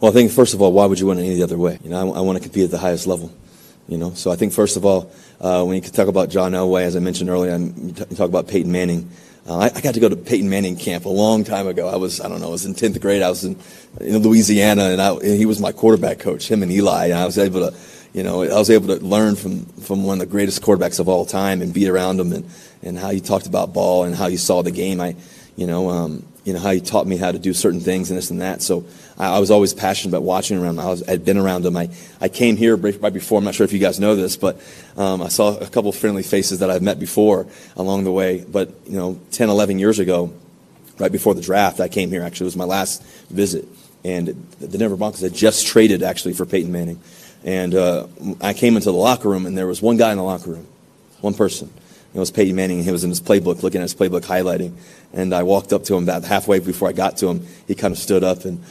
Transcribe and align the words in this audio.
Well, 0.00 0.12
I 0.12 0.14
think 0.14 0.30
first 0.30 0.54
of 0.54 0.62
all, 0.62 0.72
why 0.72 0.86
would 0.86 1.00
you 1.00 1.06
want 1.06 1.18
it 1.18 1.24
any 1.24 1.42
other 1.42 1.58
way? 1.58 1.78
You 1.82 1.90
know, 1.90 2.12
I, 2.12 2.18
I 2.18 2.20
want 2.20 2.38
to 2.38 2.42
compete 2.42 2.64
at 2.64 2.70
the 2.70 2.78
highest 2.78 3.08
level. 3.08 3.32
You 3.88 3.98
know, 3.98 4.12
so 4.14 4.30
I 4.30 4.36
think 4.36 4.52
first 4.52 4.76
of 4.76 4.84
all, 4.84 5.10
uh, 5.40 5.64
when 5.64 5.74
you 5.74 5.80
talk 5.80 6.08
about 6.08 6.28
John 6.28 6.52
Elway, 6.52 6.82
as 6.82 6.94
I 6.94 7.00
mentioned 7.00 7.30
earlier, 7.30 7.56
you 7.56 7.92
talk 7.92 8.28
about 8.28 8.46
Peyton 8.46 8.70
Manning. 8.70 9.10
Uh, 9.46 9.58
I, 9.58 9.70
I, 9.74 9.80
got 9.80 9.94
to 9.94 10.00
go 10.00 10.10
to 10.10 10.14
Peyton 10.14 10.48
Manning 10.50 10.76
camp 10.76 11.06
a 11.06 11.08
long 11.08 11.42
time 11.42 11.66
ago. 11.66 11.88
I 11.88 11.96
was, 11.96 12.20
I 12.20 12.28
don't 12.28 12.40
know, 12.40 12.48
I 12.48 12.50
was 12.50 12.66
in 12.66 12.74
10th 12.74 13.00
grade. 13.00 13.22
I 13.22 13.30
was 13.30 13.44
in, 13.44 13.56
in 14.00 14.18
Louisiana, 14.18 14.90
and, 14.90 15.00
I, 15.00 15.14
and 15.14 15.38
he 15.38 15.46
was 15.46 15.58
my 15.58 15.72
quarterback 15.72 16.18
coach, 16.18 16.48
him 16.50 16.62
and 16.62 16.70
Eli. 16.70 17.06
And 17.06 17.14
I 17.14 17.24
was 17.24 17.38
able 17.38 17.70
to, 17.70 17.76
you 18.12 18.22
know, 18.22 18.42
I 18.42 18.58
was 18.58 18.68
able 18.68 18.88
to 18.88 19.04
learn 19.04 19.36
from, 19.36 19.64
from 19.64 20.04
one 20.04 20.20
of 20.20 20.28
the 20.28 20.30
greatest 20.30 20.62
quarterbacks 20.62 21.00
of 21.00 21.08
all 21.08 21.24
time 21.24 21.62
and 21.62 21.72
be 21.72 21.88
around 21.88 22.20
him 22.20 22.32
and, 22.34 22.50
and 22.82 22.98
how 22.98 23.08
he 23.10 23.20
talked 23.20 23.46
about 23.46 23.72
ball 23.72 24.04
and 24.04 24.14
how 24.14 24.28
he 24.28 24.36
saw 24.36 24.62
the 24.62 24.70
game. 24.70 25.00
I, 25.00 25.16
you 25.56 25.66
know, 25.66 25.88
um, 25.88 26.24
you 26.48 26.54
know, 26.54 26.60
how 26.60 26.70
he 26.70 26.80
taught 26.80 27.06
me 27.06 27.18
how 27.18 27.30
to 27.30 27.38
do 27.38 27.52
certain 27.52 27.78
things 27.78 28.08
and 28.08 28.16
this 28.16 28.30
and 28.30 28.40
that. 28.40 28.62
So 28.62 28.86
I, 29.18 29.36
I 29.36 29.38
was 29.38 29.50
always 29.50 29.74
passionate 29.74 30.16
about 30.16 30.22
watching 30.22 30.58
around. 30.58 30.80
I 30.80 30.86
was, 30.86 31.06
I'd 31.06 31.22
been 31.22 31.36
around 31.36 31.66
him. 31.66 31.76
I, 31.76 31.90
I 32.22 32.30
came 32.30 32.56
here 32.56 32.74
right 32.74 33.12
before. 33.12 33.36
I'm 33.36 33.44
not 33.44 33.54
sure 33.54 33.64
if 33.64 33.72
you 33.74 33.78
guys 33.78 34.00
know 34.00 34.16
this, 34.16 34.38
but 34.38 34.58
um, 34.96 35.20
I 35.20 35.28
saw 35.28 35.58
a 35.58 35.66
couple 35.66 35.90
of 35.90 35.96
friendly 35.96 36.22
faces 36.22 36.60
that 36.60 36.70
I've 36.70 36.80
met 36.80 36.98
before 36.98 37.46
along 37.76 38.04
the 38.04 38.12
way. 38.12 38.46
But, 38.48 38.72
you 38.86 38.96
know, 38.96 39.20
10, 39.32 39.50
11 39.50 39.78
years 39.78 39.98
ago, 39.98 40.32
right 40.98 41.12
before 41.12 41.34
the 41.34 41.42
draft, 41.42 41.80
I 41.80 41.88
came 41.88 42.08
here. 42.08 42.22
Actually, 42.22 42.44
it 42.44 42.46
was 42.46 42.56
my 42.56 42.64
last 42.64 43.02
visit. 43.28 43.68
And 44.02 44.28
the 44.58 44.78
Denver 44.78 44.96
Broncos 44.96 45.20
had 45.20 45.34
just 45.34 45.66
traded, 45.66 46.02
actually, 46.02 46.32
for 46.32 46.46
Peyton 46.46 46.72
Manning. 46.72 46.98
And 47.44 47.74
uh, 47.74 48.06
I 48.40 48.54
came 48.54 48.76
into 48.76 48.90
the 48.90 48.96
locker 48.96 49.28
room, 49.28 49.44
and 49.44 49.56
there 49.56 49.66
was 49.66 49.82
one 49.82 49.98
guy 49.98 50.12
in 50.12 50.16
the 50.16 50.24
locker 50.24 50.48
room, 50.48 50.66
one 51.20 51.34
person. 51.34 51.70
It 52.14 52.18
was 52.18 52.30
Peyton 52.30 52.56
Manning. 52.56 52.78
And 52.78 52.84
he 52.84 52.92
was 52.92 53.04
in 53.04 53.10
his 53.10 53.20
playbook, 53.20 53.62
looking 53.62 53.80
at 53.80 53.84
his 53.84 53.94
playbook, 53.94 54.22
highlighting. 54.22 54.72
And 55.12 55.34
I 55.34 55.42
walked 55.42 55.72
up 55.72 55.84
to 55.84 55.94
him 55.94 56.04
about 56.04 56.24
halfway 56.24 56.58
before 56.58 56.88
I 56.88 56.92
got 56.92 57.16
to 57.18 57.28
him. 57.28 57.46
He 57.66 57.74
kind 57.74 57.92
of 57.92 57.98
stood 57.98 58.24
up 58.24 58.44
and, 58.44 58.64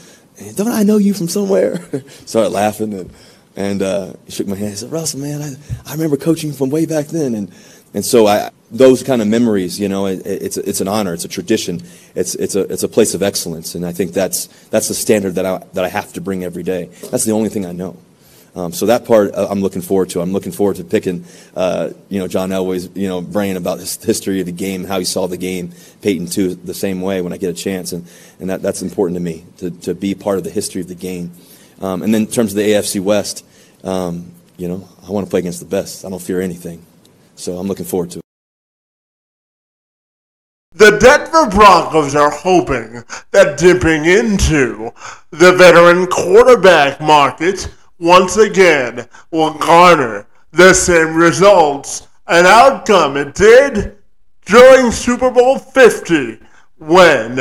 don't 0.55 0.68
I 0.68 0.84
know 0.84 0.98
you 0.98 1.13
from 1.13 1.27
somewhere? 1.27 1.77
Started 2.26 2.50
laughing 2.50 2.94
and, 2.94 3.13
and 3.55 3.82
uh, 3.82 4.13
he 4.26 4.32
shook 4.32 4.48
my 4.48 4.55
hand. 4.55 4.72
He 4.72 4.76
said, 4.76 4.91
Russell, 4.91 5.20
man, 5.20 5.41
I, 5.41 5.90
I 5.90 5.94
remember 5.94 6.18
coaching 6.18 6.54
from 6.54 6.70
way 6.70 6.85
back 6.85 7.07
then. 7.07 7.34
And, 7.34 7.52
and 7.94 8.05
so 8.05 8.27
I, 8.27 8.52
those 8.70 9.02
kind 9.02 9.21
of 9.21 9.27
memories, 9.27 9.79
you 9.79 9.90
know, 9.90 10.05
it, 10.05 10.26
it's, 10.26 10.57
it's 10.57 10.82
an 10.82 10.88
honor, 10.88 11.13
it's 11.13 11.26
a 11.26 11.29
tradition, 11.29 11.82
it's, 12.16 12.35
it's, 12.35 12.55
a, 12.55 12.62
it's 12.72 12.84
a 12.84 12.88
place 12.88 13.13
of 13.13 13.24
excellence. 13.24 13.76
And 13.76 13.85
I 13.85 13.94
think 13.94 14.13
that's, 14.13 14.48
that's 14.70 14.90
the 14.90 14.94
standard 14.94 15.35
that 15.35 15.46
I, 15.46 15.63
that 15.74 15.85
I 15.85 15.90
have 15.90 16.13
to 16.13 16.22
bring 16.22 16.44
every 16.44 16.63
day. 16.63 16.85
That's 17.10 17.26
the 17.26 17.32
only 17.32 17.49
thing 17.49 17.66
I 17.66 17.72
know. 17.72 17.98
Um, 18.55 18.71
so 18.71 18.87
that 18.87 19.05
part 19.05 19.35
uh, 19.35 19.48
I'm 19.49 19.62
looking 19.62 19.81
forward 19.81 20.09
to. 20.12 20.21
I'm 20.21 20.34
looking 20.34 20.51
forward 20.51 20.77
to 20.77 20.84
picking, 20.84 21.26
uh, 21.55 21.91
you 22.09 22.20
know, 22.20 22.27
John 22.27 22.49
Elway's, 22.49 22.89
you 22.95 23.07
know, 23.07 23.21
brain 23.21 23.55
about 23.55 23.79
his 23.79 24.04
history 24.04 24.39
of 24.39 24.45
the 24.45 24.51
game, 24.51 24.84
how 24.84 24.99
he 24.99 25.05
saw 25.05 25.27
the 25.27 25.37
game. 25.37 25.73
Peyton 26.01 26.27
too, 26.27 26.55
the 26.55 26.73
same 26.73 27.01
way 27.01 27.21
when 27.21 27.34
I 27.34 27.37
get 27.37 27.49
a 27.49 27.54
chance, 27.54 27.91
and 27.91 28.07
and 28.39 28.49
that, 28.49 28.62
that's 28.62 28.81
important 28.81 29.15
to 29.17 29.21
me 29.21 29.45
to 29.57 29.71
to 29.71 29.93
be 29.93 30.15
part 30.15 30.37
of 30.37 30.43
the 30.43 30.49
history 30.49 30.81
of 30.81 30.87
the 30.87 30.95
game. 30.95 31.31
Um, 31.81 32.01
and 32.01 32.13
then 32.13 32.23
in 32.23 32.27
terms 32.27 32.54
of 32.54 32.57
the 32.57 32.63
AFC 32.63 32.99
West, 32.99 33.45
um, 33.84 34.31
you 34.57 34.67
know, 34.67 34.87
I 35.07 35.11
want 35.11 35.27
to 35.27 35.29
play 35.29 35.41
against 35.41 35.59
the 35.59 35.67
best. 35.67 36.04
I 36.04 36.09
don't 36.09 36.21
fear 36.21 36.41
anything, 36.41 36.84
so 37.35 37.57
I'm 37.57 37.67
looking 37.67 37.85
forward 37.85 38.11
to 38.11 38.20
it. 38.20 38.23
The 40.77 40.98
Denver 40.99 41.49
Broncos 41.49 42.13
are 42.13 42.29
hoping 42.29 43.04
that 43.32 43.57
dipping 43.57 44.05
into 44.05 44.91
the 45.32 45.54
veteran 45.54 46.05
quarterback 46.05 47.01
market 47.01 47.67
once 47.99 48.37
again 48.37 49.07
will 49.31 49.53
garner 49.53 50.27
the 50.51 50.73
same 50.73 51.15
results 51.15 52.07
and 52.27 52.45
outcome 52.45 53.17
it 53.17 53.34
did 53.34 53.98
during 54.45 54.91
Super 54.91 55.29
Bowl 55.31 55.57
50 55.57 56.39
when 56.77 57.35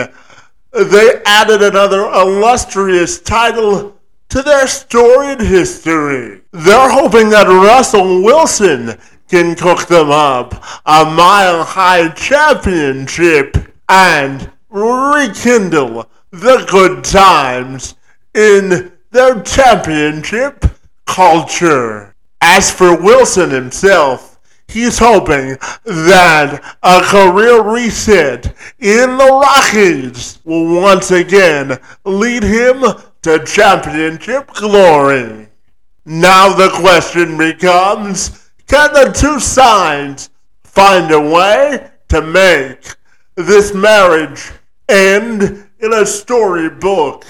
they 0.72 1.22
added 1.24 1.62
another 1.62 2.02
illustrious 2.02 3.20
title 3.20 3.96
to 4.28 4.42
their 4.42 4.66
storied 4.66 5.40
history. 5.40 6.42
They're 6.52 6.90
hoping 6.90 7.30
that 7.30 7.46
Russell 7.46 8.22
Wilson 8.22 8.98
can 9.28 9.54
cook 9.54 9.86
them 9.88 10.10
up 10.10 10.54
a 10.84 11.04
mile 11.04 11.64
high 11.64 12.08
championship 12.10 13.56
and 13.88 14.50
rekindle 14.68 16.08
the 16.30 16.66
good 16.68 17.04
times 17.04 17.94
in 18.34 18.92
their 19.16 19.40
championship 19.40 20.66
culture. 21.06 22.14
As 22.42 22.70
for 22.70 23.00
Wilson 23.00 23.48
himself, 23.48 24.38
he's 24.68 24.98
hoping 24.98 25.56
that 25.84 26.76
a 26.82 27.00
career 27.00 27.62
reset 27.62 28.54
in 28.78 29.16
the 29.16 29.40
Rockies 29.42 30.38
will 30.44 30.82
once 30.82 31.10
again 31.10 31.78
lead 32.04 32.42
him 32.42 32.84
to 33.22 33.42
championship 33.46 34.48
glory. 34.52 35.48
Now 36.04 36.54
the 36.54 36.68
question 36.74 37.38
becomes 37.38 38.50
can 38.66 38.92
the 38.92 39.12
two 39.18 39.40
sides 39.40 40.28
find 40.62 41.10
a 41.10 41.20
way 41.20 41.90
to 42.08 42.20
make 42.20 42.96
this 43.34 43.72
marriage 43.72 44.50
end 44.90 45.66
in 45.80 45.92
a 45.94 46.04
storybook 46.04 47.24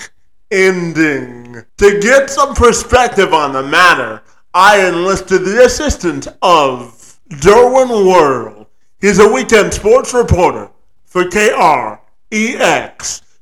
ending. 0.51 1.63
To 1.79 2.01
get 2.01 2.31
some 2.31 2.55
perspective 2.55 3.33
on 3.33 3.53
the 3.53 3.63
matter, 3.63 4.23
I 4.55 4.87
enlisted 4.87 5.45
the 5.45 5.65
assistance 5.65 6.29
of 6.43 7.19
Derwin 7.29 8.07
Worrell. 8.07 8.69
He's 9.01 9.19
a 9.19 9.29
weekend 9.29 9.75
sports 9.75 10.15
reporter 10.15 10.71
for 11.05 11.25
KREX, 11.25 12.01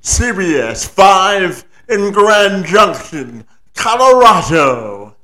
CBS 0.02 0.88
5 0.88 1.64
in 1.88 2.12
Grand 2.12 2.66
Junction, 2.66 3.46
Colorado. 3.74 5.16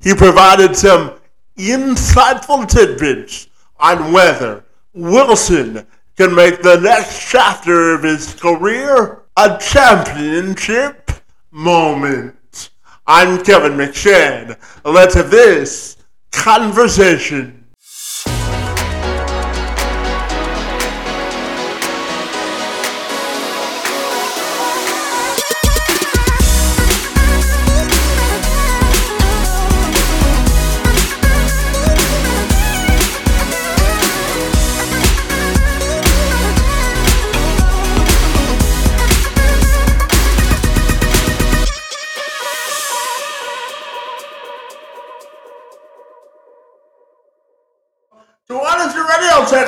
He 0.00 0.14
provided 0.14 0.76
some 0.76 1.18
insightful 1.56 2.66
tidbits 2.68 3.48
on 3.78 4.12
whether 4.12 4.64
Wilson 4.94 5.86
can 6.16 6.34
make 6.34 6.62
the 6.62 6.80
next 6.80 7.30
chapter 7.30 7.94
of 7.94 8.02
his 8.02 8.34
career 8.34 9.22
a 9.40 9.56
championship 9.60 11.12
moment. 11.52 12.70
I'm 13.06 13.44
Kevin 13.44 13.74
McShane. 13.74 14.58
Let's 14.84 15.14
have 15.14 15.30
this 15.30 15.96
conversation. 16.32 17.57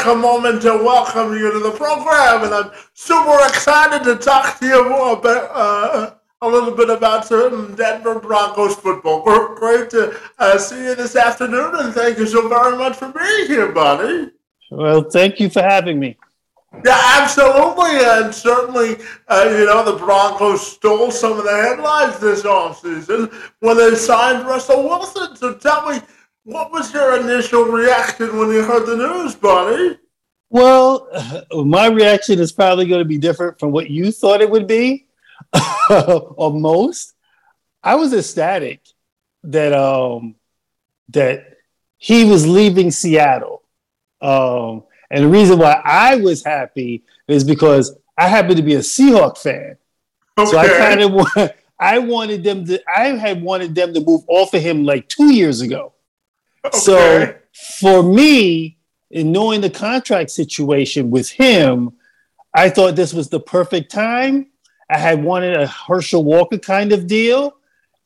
Take 0.01 0.13
a 0.13 0.17
moment 0.17 0.63
to 0.63 0.71
welcome 0.71 1.35
you 1.35 1.53
to 1.53 1.59
the 1.59 1.71
program, 1.73 2.45
and 2.45 2.55
I'm 2.55 2.71
super 2.95 3.39
excited 3.47 4.05
to 4.05 4.17
talk 4.17 4.59
to 4.59 4.67
you 4.67 5.13
about 5.13 5.51
uh, 5.53 6.15
a 6.41 6.49
little 6.49 6.75
bit 6.75 6.89
about 6.89 7.27
some 7.27 7.75
Denver 7.75 8.19
Broncos 8.19 8.77
football. 8.77 9.55
Great 9.57 9.91
to 9.91 10.19
uh, 10.39 10.57
see 10.59 10.85
you 10.85 10.95
this 10.95 11.17
afternoon, 11.17 11.75
and 11.77 11.95
thank 11.95 12.19
you 12.19 12.27
so 12.27 12.49
very 12.49 12.77
much 12.79 12.97
for 12.97 13.09
being 13.09 13.47
here, 13.47 13.73
buddy. 13.73 14.31
Well, 14.71 15.03
thank 15.03 15.39
you 15.39 15.51
for 15.51 15.63
having 15.63 15.99
me. 15.99 16.17
Yeah, 16.85 16.99
absolutely, 17.21 17.99
and 18.03 18.35
certainly, 18.35 18.97
uh, 19.29 19.49
you 19.51 19.67
know, 19.67 19.85
the 19.85 19.99
Broncos 19.99 20.67
stole 20.67 21.11
some 21.11 21.37
of 21.37 21.45
the 21.45 21.51
headlines 21.51 22.19
this 22.21 22.45
offseason 22.45 23.33
when 23.59 23.77
they 23.77 23.97
signed 23.97 24.47
Russell 24.47 24.85
Wilson. 24.85 25.37
So 25.37 25.55
tell 25.55 25.91
me 25.91 26.01
what 26.45 26.73
was 26.73 26.93
your 26.93 27.21
initial 27.21 27.65
reaction 27.65 28.37
when 28.39 28.51
you 28.51 28.63
heard 28.63 28.87
the 28.87 28.97
news, 28.97 29.35
Bonnie? 29.35 29.99
Well, 30.49 31.09
my 31.65 31.87
reaction 31.89 32.39
is 32.39 32.53
probably 32.53 32.87
going 32.87 33.01
to 33.01 33.09
be 33.09 33.19
different 33.19 33.59
from 33.59 33.73
what 33.73 33.91
you 33.91 34.13
thought 34.13 34.41
it 34.41 34.51
would 34.51 34.67
be, 34.67 35.07
or 35.91 36.53
most. 36.53 37.15
I 37.83 37.95
was 37.95 38.13
ecstatic 38.13 38.81
that 39.45 39.73
um 39.73 40.35
that 41.09 41.57
he 41.97 42.25
was 42.25 42.47
leaving 42.47 42.91
Seattle. 42.91 43.63
Um, 44.21 44.85
and 45.11 45.25
the 45.25 45.29
reason 45.29 45.59
why 45.59 45.81
I 45.85 46.17
was 46.17 46.45
happy 46.45 47.05
is 47.27 47.43
because 47.43 47.97
I 48.17 48.29
happen 48.29 48.57
to 48.57 48.63
be 48.63 48.75
a 48.75 48.81
Seahawk 48.81 49.39
fan. 49.39 49.77
Okay. 50.39 50.51
So 50.51 50.59
I 50.59 50.69
kind 50.69 51.01
of 51.01 51.13
want 51.13 51.53
I 51.79 51.99
wanted 51.99 52.45
them 52.45 52.65
to 52.67 52.81
I 52.89 53.09
had 53.09 53.43
wanted 53.43 53.75
them 53.75 53.95
to 53.95 54.01
move 54.01 54.23
off 54.29 54.55
of 54.55 54.63
him 54.63 54.85
like 54.85 55.09
two 55.09 55.33
years 55.33 55.61
ago. 55.61 55.95
Okay. 56.67 56.79
So 56.79 57.35
for 57.81 58.03
me, 58.03 58.77
in 59.11 59.33
knowing 59.33 59.61
the 59.61 59.71
contract 59.71 60.31
situation 60.31 61.11
with 61.11 61.31
him, 61.31 61.93
I 62.55 62.69
thought 62.69 62.97
this 62.97 63.15
was 63.15 63.29
the 63.29 63.41
perfect 63.41 63.91
time. 63.91 64.47
I 64.91 64.99
had 64.99 65.23
wanted 65.23 65.57
a 65.57 65.67
Herschel 65.67 66.25
Walker 66.25 66.59
kind 66.59 66.93
of 66.93 67.07
deal. 67.07 67.57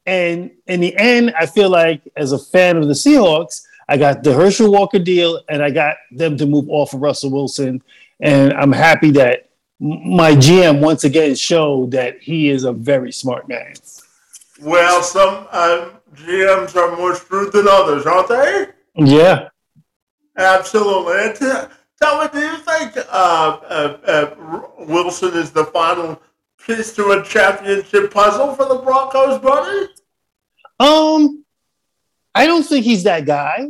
And 0.07 0.51
in 0.67 0.81
the 0.81 0.97
end, 0.97 1.35
I 1.39 1.47
feel 1.47 1.71
like 1.71 2.03
as 2.17 2.33
a 2.33 2.39
fan 2.39 2.77
of 2.77 2.87
the 2.87 2.93
Seahawks, 2.93 3.63
I 3.89 3.97
got 3.97 4.23
the 4.23 4.35
Herschel 4.35 4.71
Walker 4.71 4.99
deal 4.99 5.41
and 5.49 5.63
I 5.63 5.71
got 5.71 5.97
them 6.11 6.37
to 6.37 6.47
move 6.47 6.69
off 6.69 6.95
of 6.95 7.01
Russell 7.01 7.31
Wilson. 7.31 7.83
And 8.21 8.53
I'm 8.53 8.73
happy 8.73 9.11
that 9.13 9.51
my 9.81 10.33
GM 10.33 10.81
once 10.81 11.05
again 11.05 11.35
showed 11.35 11.91
that 11.93 12.21
he 12.21 12.49
is 12.49 12.65
a 12.65 12.73
very 12.73 13.13
smart 13.13 13.49
man. 13.49 13.75
Well, 14.61 15.03
some 15.03 15.47
uh, 15.51 15.89
GMs 16.15 16.77
are 16.77 16.97
more 16.97 17.17
shrewd 17.17 17.53
than 17.53 17.67
others, 17.69 18.07
aren't 18.07 18.29
they? 18.29 18.67
Yeah. 18.97 19.49
Absolutely. 20.37 21.15
And 21.23 21.35
t- 21.35 21.75
tell 22.01 22.23
me, 22.23 22.29
do 22.33 22.41
you 22.41 22.57
think 22.59 22.97
uh, 22.97 23.59
uh, 23.69 23.99
uh, 24.07 24.63
Wilson 24.87 25.35
is 25.35 25.51
the 25.51 25.65
final 25.67 26.21
piece 26.65 26.95
to 26.97 27.13
a 27.13 27.23
championship 27.23 28.13
puzzle 28.13 28.55
for 28.55 28.67
the 28.67 28.77
Broncos, 28.77 29.41
buddy? 29.41 29.89
Um, 30.81 31.45
I 32.35 32.47
don't 32.47 32.65
think 32.65 32.85
he's 32.85 33.05
that 33.05 33.27
guy, 33.27 33.69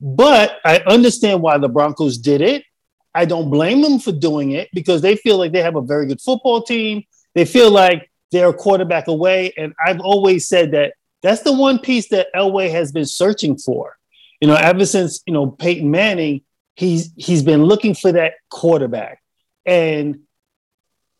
but 0.00 0.58
I 0.64 0.80
understand 0.80 1.40
why 1.40 1.58
the 1.58 1.68
Broncos 1.68 2.18
did 2.18 2.40
it. 2.40 2.64
I 3.14 3.24
don't 3.24 3.50
blame 3.50 3.82
them 3.82 3.98
for 3.98 4.12
doing 4.12 4.52
it 4.52 4.68
because 4.72 5.00
they 5.00 5.16
feel 5.16 5.38
like 5.38 5.52
they 5.52 5.62
have 5.62 5.76
a 5.76 5.82
very 5.82 6.06
good 6.06 6.20
football 6.20 6.62
team. 6.62 7.04
They 7.34 7.44
feel 7.44 7.70
like 7.70 8.10
they're 8.30 8.50
a 8.50 8.54
quarterback 8.54 9.08
away. 9.08 9.52
And 9.56 9.72
I've 9.84 10.00
always 10.00 10.46
said 10.46 10.72
that 10.72 10.94
that's 11.22 11.42
the 11.42 11.52
one 11.52 11.78
piece 11.78 12.08
that 12.08 12.28
Elway 12.34 12.70
has 12.70 12.92
been 12.92 13.06
searching 13.06 13.56
for. 13.56 13.96
You 14.40 14.48
know, 14.48 14.54
ever 14.54 14.86
since, 14.86 15.22
you 15.26 15.32
know, 15.32 15.50
Peyton 15.50 15.90
Manning, 15.90 16.42
he's 16.76 17.12
he's 17.16 17.42
been 17.42 17.64
looking 17.64 17.94
for 17.94 18.12
that 18.12 18.34
quarterback. 18.50 19.20
And 19.66 20.20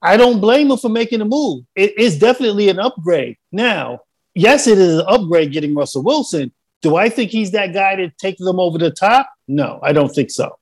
I 0.00 0.16
don't 0.16 0.40
blame 0.40 0.70
him 0.70 0.78
for 0.78 0.88
making 0.88 1.20
a 1.20 1.24
move. 1.24 1.64
It 1.74 1.98
is 1.98 2.18
definitely 2.18 2.68
an 2.68 2.78
upgrade. 2.78 3.36
Now, 3.50 4.00
yes, 4.34 4.66
it 4.66 4.78
is 4.78 5.00
an 5.00 5.06
upgrade 5.08 5.52
getting 5.52 5.74
Russell 5.74 6.04
Wilson. 6.04 6.52
Do 6.80 6.94
I 6.94 7.08
think 7.08 7.32
he's 7.32 7.50
that 7.52 7.74
guy 7.74 7.96
to 7.96 8.10
take 8.10 8.38
them 8.38 8.60
over 8.60 8.78
the 8.78 8.92
top? 8.92 9.28
No, 9.48 9.80
I 9.82 9.92
don't 9.92 10.14
think 10.14 10.30
so. 10.30 10.58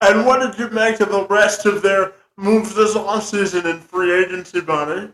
And 0.00 0.24
what 0.24 0.40
did 0.40 0.58
you 0.58 0.70
make 0.70 1.00
of 1.00 1.10
the 1.10 1.26
rest 1.26 1.66
of 1.66 1.82
their 1.82 2.14
moves 2.36 2.74
this 2.74 2.94
offseason 2.94 3.64
in 3.66 3.80
free 3.80 4.12
agency, 4.12 4.60
Bonnie? 4.60 5.12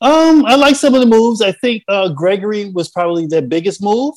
Um, 0.00 0.44
I 0.46 0.54
like 0.56 0.76
some 0.76 0.94
of 0.94 1.00
the 1.00 1.06
moves. 1.06 1.42
I 1.42 1.52
think 1.52 1.82
uh, 1.88 2.08
Gregory 2.10 2.70
was 2.70 2.88
probably 2.88 3.26
their 3.26 3.42
biggest 3.42 3.82
move. 3.82 4.14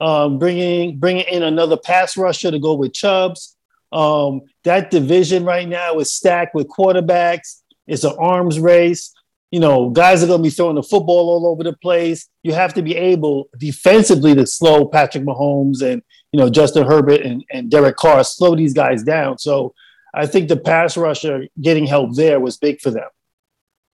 Um, 0.00 0.38
bringing 0.38 0.98
bringing 0.98 1.26
in 1.30 1.42
another 1.42 1.76
pass 1.76 2.16
rusher 2.16 2.50
to 2.50 2.58
go 2.58 2.74
with 2.74 2.94
Chubbs. 2.94 3.56
Um, 3.92 4.42
that 4.64 4.90
division 4.90 5.44
right 5.44 5.68
now 5.68 5.98
is 5.98 6.12
stacked 6.12 6.54
with 6.54 6.68
quarterbacks. 6.68 7.60
It's 7.86 8.04
an 8.04 8.16
arms 8.18 8.58
race. 8.58 9.12
You 9.50 9.58
know, 9.58 9.90
guys 9.90 10.22
are 10.22 10.28
going 10.28 10.38
to 10.38 10.42
be 10.44 10.50
throwing 10.50 10.76
the 10.76 10.82
football 10.82 11.28
all 11.28 11.46
over 11.46 11.64
the 11.64 11.72
place. 11.72 12.28
You 12.44 12.52
have 12.52 12.72
to 12.74 12.82
be 12.82 12.96
able 12.96 13.48
defensively 13.58 14.34
to 14.36 14.46
slow 14.46 14.86
Patrick 14.86 15.24
Mahomes 15.24 15.82
and 15.82 16.02
you 16.32 16.38
know 16.38 16.48
Justin 16.48 16.86
Herbert 16.86 17.22
and, 17.22 17.44
and 17.50 17.70
Derek 17.70 17.96
Carr, 17.96 18.24
slow 18.24 18.54
these 18.54 18.72
guys 18.72 19.02
down. 19.02 19.38
So 19.38 19.74
I 20.14 20.26
think 20.26 20.48
the 20.48 20.56
pass 20.56 20.96
rusher 20.96 21.46
getting 21.60 21.86
help 21.86 22.14
there 22.14 22.40
was 22.40 22.56
big 22.56 22.80
for 22.80 22.90
them. 22.90 23.08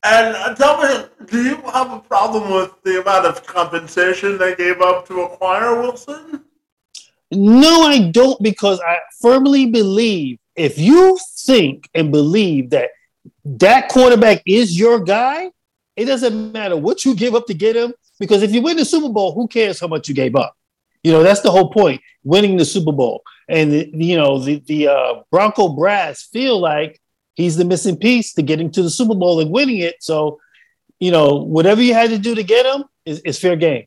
And 0.05 0.37
uh, 0.37 0.55
tell 0.55 0.83
me, 0.83 1.07
do 1.31 1.43
you 1.43 1.57
have 1.73 1.91
a 1.91 1.99
problem 1.99 2.53
with 2.53 2.73
the 2.83 3.01
amount 3.01 3.27
of 3.27 3.47
compensation 3.47 4.37
they 4.37 4.55
gave 4.55 4.83
up 4.83 5.09
to 5.09 5.23
acquire 5.23 5.81
Wilson? 5.81 6.45
No, 7.31 7.83
I 7.83 8.11
don't, 8.11 8.41
because 8.43 8.81
I 8.81 8.99
firmly 9.21 9.67
believe 9.67 10.39
if 10.57 10.79
you 10.79 11.19
think 11.39 11.89
and 11.95 12.13
believe 12.13 12.71
that 12.71 12.91
that 13.45 13.89
quarterback 13.89 14.43
is 14.47 14.79
your 14.79 15.01
guy, 15.01 15.51
it 15.97 16.05
doesn't 16.05 16.53
matter 16.53 16.77
what 16.77 17.05
you 17.05 17.15
give 17.15 17.35
up 17.35 17.47
to 17.47 17.55
get 17.55 17.75
him. 17.75 17.95
Because 18.21 18.43
if 18.43 18.53
you 18.53 18.61
win 18.63 18.77
the 18.77 18.85
Super 18.85 19.09
Bowl, 19.09 19.33
who 19.33 19.49
cares 19.49 19.81
how 19.81 19.89
much 19.89 20.09
you 20.09 20.15
gave 20.15 20.37
up? 20.37 20.55
You 21.03 21.13
know, 21.13 21.23
that's 21.23 21.41
the 21.41 21.51
whole 21.51 21.71
point 21.71 22.01
winning 22.23 22.57
the 22.57 22.65
Super 22.65 22.93
Bowl. 22.93 23.23
And, 23.49 23.73
you 23.73 24.17
know, 24.17 24.39
the, 24.39 24.63
the 24.67 24.89
uh, 24.89 25.15
Bronco 25.31 25.71
brass 25.71 26.23
feel 26.23 26.59
like 26.61 27.01
he's 27.35 27.57
the 27.57 27.65
missing 27.65 27.97
piece 27.97 28.33
to 28.35 28.43
getting 28.43 28.71
to 28.73 28.83
the 28.83 28.91
Super 28.91 29.15
Bowl 29.15 29.41
and 29.41 29.51
winning 29.51 29.79
it. 29.79 29.97
So, 30.01 30.41
you 30.99 31.11
know, 31.11 31.37
whatever 31.37 31.83
you 31.83 31.95
had 31.95 32.11
to 32.11 32.19
do 32.19 32.35
to 32.35 32.43
get 32.43 32.67
him 32.67 32.85
is, 33.05 33.21
is 33.21 33.39
fair 33.39 33.57
game. 33.57 33.87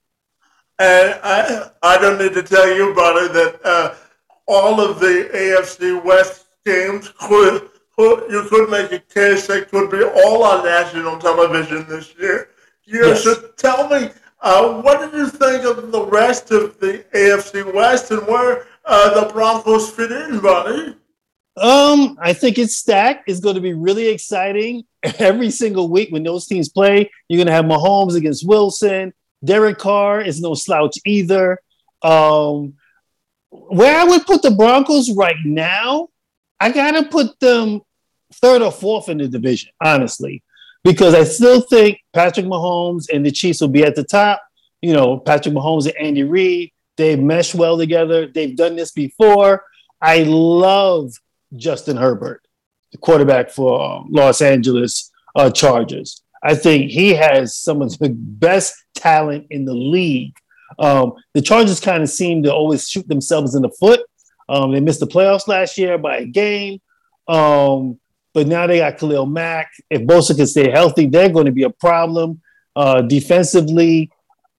And 0.79 1.19
I, 1.23 1.69
I 1.81 1.97
don't 1.97 2.19
need 2.19 2.33
to 2.33 2.43
tell 2.43 2.69
you, 2.69 2.93
buddy, 2.93 3.27
that 3.33 3.59
uh, 3.63 3.95
all 4.45 4.79
of 4.79 4.99
the 4.99 5.29
AFC 5.33 6.03
West 6.03 6.45
games 6.65 7.11
could, 7.19 7.69
could 7.95 8.31
you 8.31 8.43
could 8.49 8.69
make 8.69 8.91
a 8.91 8.99
case 8.99 9.47
they 9.47 9.61
could 9.61 9.89
be 9.89 10.03
all 10.03 10.43
on 10.43 10.63
national 10.63 11.17
television 11.17 11.87
this 11.87 12.13
year. 12.19 12.49
yes. 12.85 13.23
So 13.23 13.49
tell 13.57 13.89
me, 13.89 14.11
uh, 14.41 14.81
what 14.81 14.99
did 14.99 15.17
you 15.17 15.29
think 15.29 15.63
of 15.63 15.91
the 15.91 16.05
rest 16.05 16.51
of 16.51 16.79
the 16.79 17.03
AFC 17.15 17.73
West 17.73 18.11
and 18.11 18.25
where 18.27 18.67
uh, 18.85 19.19
the 19.19 19.33
Broncos 19.33 19.89
fit 19.89 20.11
in, 20.11 20.39
buddy? 20.39 20.95
Um, 21.57 22.17
I 22.21 22.33
think 22.33 22.57
it's 22.57 22.77
stacked. 22.77 23.23
It's 23.27 23.39
going 23.39 23.55
to 23.55 23.61
be 23.61 23.73
really 23.73 24.07
exciting 24.07 24.83
every 25.19 25.49
single 25.49 25.89
week 25.89 26.11
when 26.11 26.23
those 26.23 26.45
teams 26.45 26.69
play. 26.69 27.09
You're 27.27 27.37
going 27.37 27.47
to 27.47 27.53
have 27.53 27.65
Mahomes 27.65 28.15
against 28.15 28.47
Wilson. 28.47 29.13
Derek 29.43 29.77
Carr 29.77 30.21
is 30.21 30.41
no 30.41 30.53
slouch 30.53 30.97
either. 31.05 31.59
Um, 32.01 32.75
where 33.49 33.99
I 33.99 34.03
would 34.03 34.25
put 34.25 34.41
the 34.41 34.51
Broncos 34.51 35.11
right 35.15 35.35
now, 35.43 36.09
I 36.59 36.71
gotta 36.71 37.03
put 37.03 37.39
them 37.39 37.81
third 38.33 38.61
or 38.61 38.71
fourth 38.71 39.09
in 39.09 39.17
the 39.17 39.27
division, 39.27 39.71
honestly, 39.81 40.43
because 40.83 41.13
I 41.13 41.23
still 41.23 41.61
think 41.61 41.99
Patrick 42.13 42.45
Mahomes 42.45 43.05
and 43.13 43.25
the 43.25 43.31
Chiefs 43.31 43.61
will 43.61 43.67
be 43.67 43.83
at 43.83 43.95
the 43.95 44.03
top. 44.03 44.41
You 44.81 44.93
know, 44.93 45.17
Patrick 45.17 45.55
Mahomes 45.55 45.85
and 45.85 45.97
Andy 45.97 46.23
Reid, 46.23 46.71
they 46.97 47.15
mesh 47.15 47.55
well 47.55 47.77
together. 47.77 48.27
They've 48.27 48.55
done 48.55 48.75
this 48.75 48.91
before. 48.91 49.63
I 50.01 50.23
love 50.23 51.13
Justin 51.55 51.97
Herbert, 51.97 52.45
the 52.91 52.97
quarterback 52.97 53.49
for 53.49 54.05
Los 54.09 54.41
Angeles 54.41 55.11
uh, 55.35 55.49
Chargers. 55.49 56.21
I 56.43 56.55
think 56.55 56.91
he 56.91 57.13
has 57.15 57.55
some 57.55 57.81
of 57.81 57.97
the 57.97 58.09
best 58.09 58.73
talent 58.95 59.47
in 59.49 59.65
the 59.65 59.73
league. 59.73 60.35
Um, 60.79 61.13
the 61.33 61.41
Chargers 61.41 61.79
kind 61.79 62.03
of 62.03 62.09
seem 62.09 62.43
to 62.43 62.53
always 62.53 62.87
shoot 62.87 63.07
themselves 63.07 63.55
in 63.55 63.61
the 63.61 63.71
foot. 63.79 64.01
Um, 64.49 64.71
they 64.71 64.79
missed 64.79 64.99
the 64.99 65.07
playoffs 65.07 65.47
last 65.47 65.77
year 65.77 65.97
by 65.97 66.17
a 66.17 66.25
game. 66.25 66.79
Um, 67.27 67.99
but 68.33 68.47
now 68.47 68.67
they 68.67 68.79
got 68.79 68.97
Khalil 68.97 69.25
Mack. 69.25 69.71
If 69.89 70.03
Bosa 70.03 70.35
can 70.35 70.47
stay 70.47 70.69
healthy, 70.69 71.07
they're 71.07 71.29
going 71.29 71.47
to 71.47 71.51
be 71.51 71.63
a 71.63 71.69
problem. 71.69 72.41
Uh, 72.75 73.01
defensively, 73.01 74.11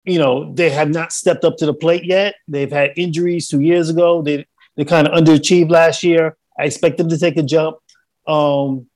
you 0.04 0.18
know, 0.18 0.52
they 0.52 0.70
have 0.70 0.88
not 0.88 1.12
stepped 1.12 1.44
up 1.44 1.56
to 1.58 1.66
the 1.66 1.74
plate 1.74 2.04
yet. 2.04 2.34
They've 2.48 2.72
had 2.72 2.94
injuries 2.96 3.48
two 3.48 3.60
years 3.60 3.90
ago. 3.90 4.22
They 4.22 4.46
they 4.76 4.84
kind 4.84 5.06
of 5.06 5.12
underachieved 5.12 5.70
last 5.70 6.02
year. 6.02 6.36
I 6.58 6.64
expect 6.64 6.98
them 6.98 7.08
to 7.08 7.18
take 7.18 7.36
a 7.36 7.42
jump. 7.42 7.76
Um, 8.26 8.86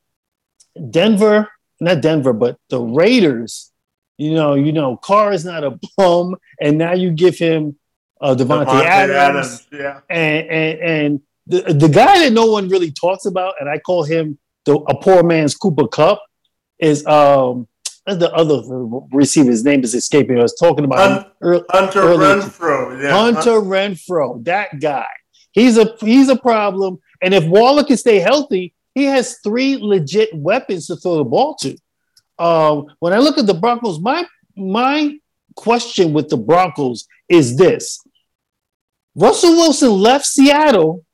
Denver, 0.91 1.49
not 1.81 2.01
Denver, 2.01 2.33
but 2.33 2.59
the 2.69 2.81
Raiders. 2.81 3.71
You 4.19 4.35
know, 4.35 4.55
you 4.55 4.73
know, 4.73 4.97
Carr 4.97 5.33
is 5.33 5.45
not 5.45 5.65
a 5.65 5.79
bum, 5.97 6.37
and 6.61 6.79
now 6.79 6.93
you 6.93 7.11
give 7.11 7.37
him 7.37 7.77
uh, 8.21 8.35
Davante, 8.35 8.67
Davante 8.67 8.85
Adams, 8.85 9.17
Adams, 9.17 9.67
yeah, 9.73 10.01
and 10.09 10.49
and 10.49 10.79
and 10.81 11.21
the 11.47 11.75
the 11.75 11.89
guy 11.89 12.21
that 12.21 12.33
no 12.33 12.47
one 12.47 12.69
really 12.69 12.93
talks 12.93 13.25
about, 13.27 13.55
and 13.59 13.69
I 13.69 13.79
call 13.79 14.05
him 14.05 14.39
the, 14.65 14.75
a 14.75 15.01
poor 15.01 15.23
man's 15.23 15.57
Cooper 15.57 15.89
Kupp, 15.89 16.23
is 16.79 17.05
um 17.07 17.67
the 18.07 18.33
other 18.33 18.63
receiver. 19.13 19.51
His 19.51 19.65
name 19.65 19.83
is 19.85 19.95
escaping. 19.95 20.39
I 20.39 20.43
was 20.43 20.55
talking 20.55 20.85
about 20.85 20.99
Hunter, 20.99 21.33
early, 21.41 21.65
Hunter 21.71 22.01
Renfrow. 22.01 23.03
Yeah. 23.03 23.11
Hunter 23.11 23.61
Renfrow, 23.61 24.45
that 24.45 24.81
guy. 24.81 25.07
He's 25.53 25.77
a 25.79 25.97
he's 26.01 26.29
a 26.29 26.37
problem. 26.37 27.01
And 27.23 27.33
if 27.33 27.45
Waller 27.45 27.85
can 27.85 27.97
stay 27.97 28.19
healthy, 28.19 28.75
he 28.95 29.05
has 29.05 29.39
three 29.39 29.77
legit 29.77 30.35
weapons 30.35 30.89
to 30.89 30.97
throw 30.97 31.19
the 31.19 31.25
ball 31.25 31.55
to. 31.57 31.77
Um, 32.39 32.87
when 32.99 33.13
I 33.13 33.19
look 33.19 33.39
at 33.39 33.47
the 33.47 33.55
Broncos, 33.55 34.01
my 34.01 34.27
my 34.57 35.19
question 35.55 36.13
with 36.13 36.29
the 36.29 36.37
Broncos 36.37 37.07
is 37.29 37.57
this: 37.57 38.05
Russell 39.15 39.53
Wilson 39.53 39.91
left 39.91 40.27
Seattle 40.27 41.05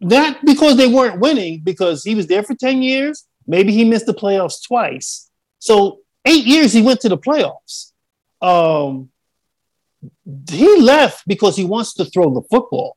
not 0.00 0.44
because 0.44 0.76
they 0.76 0.86
weren't 0.86 1.20
winning, 1.20 1.62
because 1.64 2.04
he 2.04 2.14
was 2.14 2.26
there 2.26 2.42
for 2.42 2.54
ten 2.54 2.82
years. 2.82 3.24
Maybe 3.46 3.72
he 3.72 3.84
missed 3.84 4.06
the 4.06 4.14
playoffs 4.14 4.62
twice. 4.66 5.30
So 5.60 6.00
eight 6.26 6.44
years 6.44 6.72
he 6.72 6.82
went 6.82 7.00
to 7.00 7.08
the 7.08 7.16
playoffs. 7.16 7.92
Um, 8.42 9.10
he 10.50 10.80
left 10.80 11.26
because 11.26 11.56
he 11.56 11.64
wants 11.64 11.94
to 11.94 12.04
throw 12.04 12.34
the 12.34 12.42
football. 12.50 12.96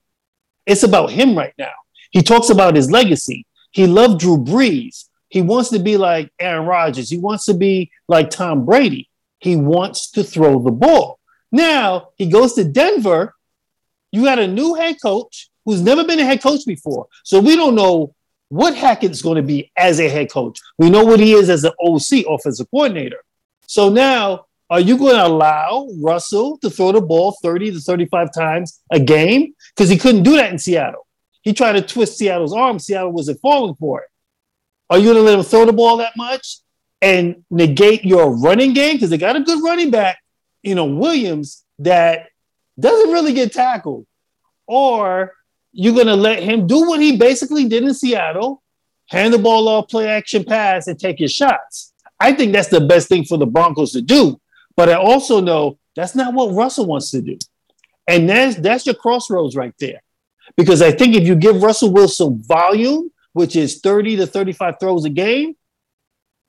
It's 0.65 0.83
about 0.83 1.11
him 1.11 1.37
right 1.37 1.53
now. 1.57 1.71
He 2.11 2.21
talks 2.21 2.49
about 2.49 2.75
his 2.75 2.91
legacy. 2.91 3.45
He 3.71 3.87
loved 3.87 4.19
Drew 4.19 4.37
Brees. 4.37 5.05
He 5.29 5.41
wants 5.41 5.69
to 5.69 5.79
be 5.79 5.97
like 5.97 6.29
Aaron 6.39 6.67
Rodgers. 6.67 7.09
He 7.09 7.17
wants 7.17 7.45
to 7.45 7.53
be 7.53 7.89
like 8.07 8.29
Tom 8.29 8.65
Brady. 8.65 9.09
He 9.39 9.55
wants 9.55 10.11
to 10.11 10.23
throw 10.23 10.61
the 10.61 10.71
ball. 10.71 11.19
Now 11.51 12.09
he 12.15 12.27
goes 12.27 12.53
to 12.53 12.63
Denver. 12.63 13.33
You 14.11 14.23
got 14.23 14.39
a 14.39 14.47
new 14.47 14.75
head 14.75 14.97
coach 15.01 15.49
who's 15.65 15.81
never 15.81 16.03
been 16.03 16.19
a 16.19 16.25
head 16.25 16.43
coach 16.43 16.65
before. 16.65 17.07
So 17.23 17.39
we 17.39 17.55
don't 17.55 17.75
know 17.75 18.13
what 18.49 18.75
Hackett's 18.75 19.21
going 19.21 19.37
to 19.37 19.41
be 19.41 19.71
as 19.77 19.99
a 20.01 20.09
head 20.09 20.29
coach. 20.29 20.59
We 20.77 20.89
know 20.89 21.05
what 21.05 21.21
he 21.21 21.33
is 21.33 21.49
as 21.49 21.63
an 21.63 21.71
OC, 21.81 22.25
offensive 22.27 22.69
coordinator. 22.69 23.23
So 23.67 23.87
now, 23.87 24.47
are 24.69 24.81
you 24.81 24.97
going 24.97 25.15
to 25.15 25.25
allow 25.25 25.87
Russell 25.97 26.57
to 26.57 26.69
throw 26.69 26.91
the 26.91 27.01
ball 27.01 27.37
30 27.41 27.71
to 27.71 27.79
35 27.79 28.33
times 28.33 28.81
a 28.91 28.99
game? 28.99 29.53
Because 29.73 29.89
he 29.89 29.97
couldn't 29.97 30.23
do 30.23 30.35
that 30.35 30.51
in 30.51 30.59
Seattle. 30.59 31.07
He 31.41 31.53
tried 31.53 31.73
to 31.73 31.81
twist 31.81 32.17
Seattle's 32.17 32.53
arm. 32.53 32.79
Seattle 32.79 33.11
wasn't 33.11 33.41
falling 33.41 33.75
for 33.75 34.01
it. 34.01 34.07
Are 34.89 34.97
you 34.97 35.05
going 35.05 35.17
to 35.17 35.21
let 35.21 35.39
him 35.39 35.45
throw 35.45 35.65
the 35.65 35.73
ball 35.73 35.97
that 35.97 36.15
much 36.17 36.59
and 37.01 37.43
negate 37.49 38.03
your 38.03 38.35
running 38.37 38.73
game? 38.73 38.95
Because 38.95 39.09
they 39.09 39.17
got 39.17 39.35
a 39.35 39.41
good 39.41 39.63
running 39.63 39.89
back, 39.89 40.19
you 40.61 40.75
know, 40.75 40.85
Williams, 40.85 41.63
that 41.79 42.27
doesn't 42.79 43.11
really 43.11 43.33
get 43.33 43.53
tackled. 43.53 44.05
Or 44.67 45.33
you're 45.71 45.95
going 45.95 46.07
to 46.07 46.15
let 46.15 46.43
him 46.43 46.67
do 46.67 46.87
what 46.87 46.99
he 46.99 47.17
basically 47.17 47.67
did 47.67 47.83
in 47.83 47.93
Seattle 47.93 48.61
hand 49.09 49.33
the 49.33 49.39
ball 49.39 49.67
off, 49.67 49.89
play 49.89 50.07
action 50.07 50.43
pass, 50.43 50.87
and 50.87 50.99
take 50.99 51.19
his 51.19 51.33
shots. 51.33 51.93
I 52.19 52.33
think 52.33 52.53
that's 52.53 52.69
the 52.69 52.81
best 52.81 53.09
thing 53.09 53.25
for 53.25 53.37
the 53.37 53.45
Broncos 53.45 53.91
to 53.93 54.01
do. 54.01 54.39
But 54.75 54.89
I 54.89 54.93
also 54.93 55.41
know 55.41 55.77
that's 55.95 56.15
not 56.15 56.33
what 56.33 56.53
Russell 56.53 56.85
wants 56.85 57.11
to 57.11 57.21
do. 57.21 57.37
And 58.07 58.29
that's, 58.29 58.55
that's 58.57 58.85
your 58.85 58.95
crossroads 58.95 59.55
right 59.55 59.73
there. 59.79 60.01
Because 60.57 60.81
I 60.81 60.91
think 60.91 61.15
if 61.15 61.23
you 61.23 61.35
give 61.35 61.61
Russell 61.61 61.91
Wilson 61.91 62.41
volume, 62.43 63.11
which 63.33 63.55
is 63.55 63.79
30 63.79 64.17
to 64.17 64.27
35 64.27 64.75
throws 64.79 65.05
a 65.05 65.09
game, 65.09 65.55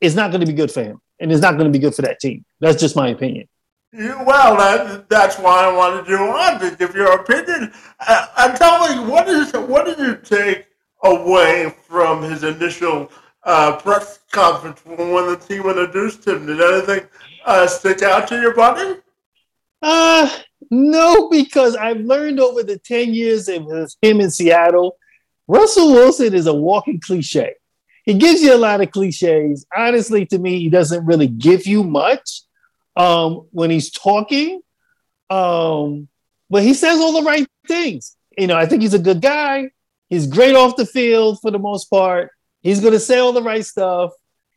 it's 0.01 0.15
not 0.15 0.31
going 0.31 0.41
to 0.41 0.47
be 0.47 0.53
good 0.53 0.71
for 0.71 0.83
him. 0.83 1.01
And 1.21 1.31
it's 1.31 1.41
not 1.41 1.53
going 1.53 1.73
to 1.73 1.77
be 1.77 1.79
good 1.79 1.95
for 1.95 2.03
that 2.03 2.19
team. 2.19 2.45
That's 2.61 2.81
just 2.81 2.97
my 2.97 3.09
opinion. 3.09 3.49
You, 3.93 4.17
well, 4.27 4.57
that, 4.57 5.09
that's 5.09 5.39
why 5.39 5.67
I 5.67 5.73
wanted 5.77 6.09
you 6.09 6.17
on 6.17 6.59
to 6.61 6.75
give 6.77 6.95
your 6.95 7.21
opinion. 7.21 7.73
I'm 8.01 8.57
telling 8.57 8.99
you, 8.99 9.11
what 9.11 9.29
is 9.29 9.53
what 9.53 9.85
did 9.85 9.99
you 9.99 10.17
take 10.17 10.67
away 11.05 11.75
from 11.87 12.23
his 12.23 12.43
initial 12.43 13.13
uh, 13.45 13.77
press 13.77 14.21
conference 14.31 14.81
when 14.85 14.97
the 14.99 15.37
team 15.37 15.67
introduced 15.67 16.27
him? 16.27 16.47
Did 16.47 16.61
anything 16.61 17.07
uh, 17.45 17.67
stick 17.67 18.03
out 18.03 18.27
to 18.29 18.41
your 18.41 18.55
body? 18.55 18.97
Uh, 19.83 20.39
no, 20.71 21.29
because 21.29 21.77
I've 21.77 22.01
learned 22.01 22.41
over 22.41 22.63
the 22.63 22.79
10 22.79 23.15
years 23.15 23.49
of 23.49 23.67
him 24.01 24.21
in 24.21 24.31
Seattle, 24.31 24.97
Russell 25.49 25.93
Wilson 25.93 26.35
is 26.35 26.47
a 26.47 26.55
walking 26.55 27.01
cliche. 27.01 27.55
He 28.05 28.15
gives 28.15 28.43
you 28.43 28.55
a 28.55 28.59
lot 28.59 28.81
of 28.81 28.91
cliches. 28.91 29.67
Honestly, 29.77 30.27
to 30.27 30.39
me, 30.39 30.59
he 30.59 30.69
doesn't 30.69 31.07
really 31.07 31.29
give 31.29 31.67
you 31.67 31.85
much 31.85 32.43
um, 32.97 33.47
when 33.51 33.71
he's 33.71 33.91
talking. 33.91 34.61
Um, 35.31 36.09
but 36.51 36.63
he 36.63 36.75
says 36.75 36.99
all 36.99 37.21
the 37.21 37.27
right 37.27 37.47
things. 37.67 38.17
You 38.37 38.47
know, 38.47 38.57
I 38.57 38.67
think 38.67 38.83
he's 38.83 38.95
a 38.95 38.99
good 38.99 39.21
guy. 39.21 39.71
He's 40.09 40.27
great 40.27 40.55
off 40.55 40.77
the 40.77 40.87
field 40.87 41.39
for 41.41 41.51
the 41.51 41.59
most 41.59 41.87
part. 41.87 42.31
He's 42.61 42.81
going 42.81 42.93
to 42.93 43.01
say 43.01 43.19
all 43.19 43.33
the 43.33 43.43
right 43.43 43.65
stuff 43.65 44.13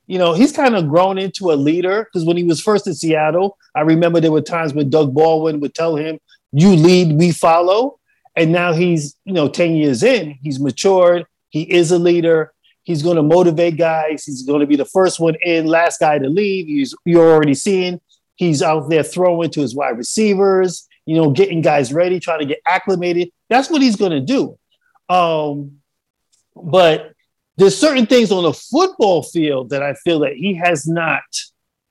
you 0.07 0.17
know, 0.19 0.33
he's 0.33 0.51
kind 0.51 0.75
of 0.75 0.87
grown 0.87 1.17
into 1.17 1.51
a 1.51 1.55
leader 1.55 2.03
because 2.05 2.25
when 2.25 2.37
he 2.37 2.43
was 2.43 2.61
first 2.61 2.87
in 2.87 2.93
Seattle, 2.93 3.57
I 3.73 3.81
remember 3.81 4.19
there 4.19 4.31
were 4.31 4.41
times 4.41 4.73
when 4.73 4.89
Doug 4.89 5.13
Baldwin 5.13 5.59
would 5.59 5.73
tell 5.73 5.95
him, 5.95 6.19
You 6.51 6.75
lead, 6.75 7.17
we 7.17 7.31
follow. 7.31 7.99
And 8.35 8.51
now 8.51 8.73
he's, 8.73 9.15
you 9.23 9.33
know, 9.33 9.47
10 9.47 9.75
years 9.75 10.03
in, 10.03 10.37
he's 10.41 10.59
matured. 10.59 11.25
He 11.49 11.61
is 11.61 11.91
a 11.91 11.99
leader. 11.99 12.51
He's 12.83 13.01
going 13.01 13.15
to 13.15 13.23
motivate 13.23 13.77
guys. 13.77 14.25
He's 14.25 14.43
going 14.43 14.59
to 14.59 14.67
be 14.67 14.75
the 14.75 14.85
first 14.85 15.19
one 15.19 15.35
in, 15.41 15.65
last 15.65 16.01
guy 16.01 16.19
to 16.19 16.27
leave. 16.27 16.67
He's, 16.67 16.93
you're 17.05 17.31
already 17.31 17.55
seeing 17.55 17.99
he's 18.35 18.61
out 18.61 18.89
there 18.89 19.03
throwing 19.03 19.49
to 19.51 19.61
his 19.61 19.75
wide 19.75 19.97
receivers, 19.97 20.87
you 21.05 21.15
know, 21.15 21.31
getting 21.31 21.61
guys 21.61 21.91
ready, 21.91 22.19
trying 22.19 22.39
to 22.39 22.45
get 22.45 22.59
acclimated. 22.67 23.31
That's 23.49 23.69
what 23.69 23.81
he's 23.81 23.95
going 23.95 24.11
to 24.11 24.21
do. 24.21 24.57
Um, 25.09 25.79
but 26.55 27.13
there's 27.57 27.77
certain 27.77 28.05
things 28.05 28.31
on 28.31 28.43
the 28.43 28.53
football 28.53 29.23
field 29.23 29.69
that 29.69 29.81
I 29.81 29.93
feel 29.93 30.19
that 30.19 30.33
he 30.33 30.55
has 30.55 30.87
not 30.87 31.23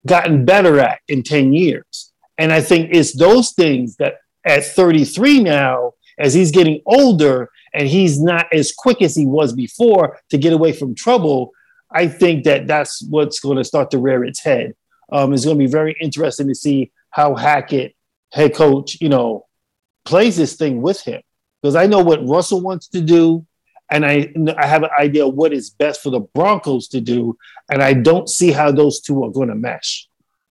gotten 0.07 0.45
better 0.45 0.79
at 0.81 1.01
in 1.09 1.23
10 1.23 1.53
years. 1.53 2.13
And 2.37 2.53
I 2.53 2.61
think 2.61 2.91
it's 2.93 3.17
those 3.17 3.53
things 3.53 3.97
that 3.97 4.17
at 4.45 4.65
33 4.65 5.43
now, 5.43 5.93
as 6.19 6.35
he's 6.35 6.51
getting 6.51 6.81
older 6.87 7.51
and 7.73 7.89
he's 7.89 8.21
not 8.21 8.47
as 8.53 8.73
quick 8.73 9.03
as 9.03 9.17
he 9.17 9.27
was 9.27 9.53
before 9.53 10.21
to 10.31 10.39
get 10.39 10.53
away 10.53 10.73
from 10.73 10.95
trouble, 10.95 11.53
I 11.91 12.09
think 12.09 12.45
that 12.45 12.67
that's 12.67 13.03
what's 13.09 13.41
going 13.41 13.57
to 13.57 13.65
start 13.65 13.91
to 13.93 13.99
rear 13.99 14.25
its 14.25 14.41
head. 14.41 14.75
Um, 15.11 15.33
it's 15.33 15.45
going 15.45 15.59
to 15.59 15.65
be 15.65 15.71
very 15.71 15.97
interesting 16.01 16.49
to 16.49 16.55
see 16.55 16.93
how 17.11 17.35
Hackett, 17.35 17.95
head 18.33 18.55
coach, 18.55 18.99
you 19.01 19.09
know, 19.09 19.47
plays 20.05 20.37
this 20.37 20.57
thing 20.57 20.83
with 20.83 21.01
him. 21.01 21.23
Because 21.63 21.77
I 21.77 21.87
know 21.87 22.01
what 22.01 22.27
Russell 22.27 22.61
wants 22.61 22.89
to 22.89 23.01
do 23.01 23.47
and 23.91 24.05
I 24.05 24.33
I 24.59 24.67
have 24.67 24.83
an 24.83 24.91
idea 24.99 25.27
what 25.27 25.53
is 25.53 25.71
best 25.71 26.03
for 26.03 26.11
the 26.11 26.21
Broncos 26.21 26.89
to 26.89 27.01
do, 27.01 27.37
and 27.71 27.83
I 27.83 27.93
don't 27.93 28.29
see 28.29 28.51
how 28.53 28.73
those 28.73 29.01
two 29.01 29.25
are 29.25 29.31
going 29.31 29.49
to 29.49 29.55
mesh. 29.55 30.09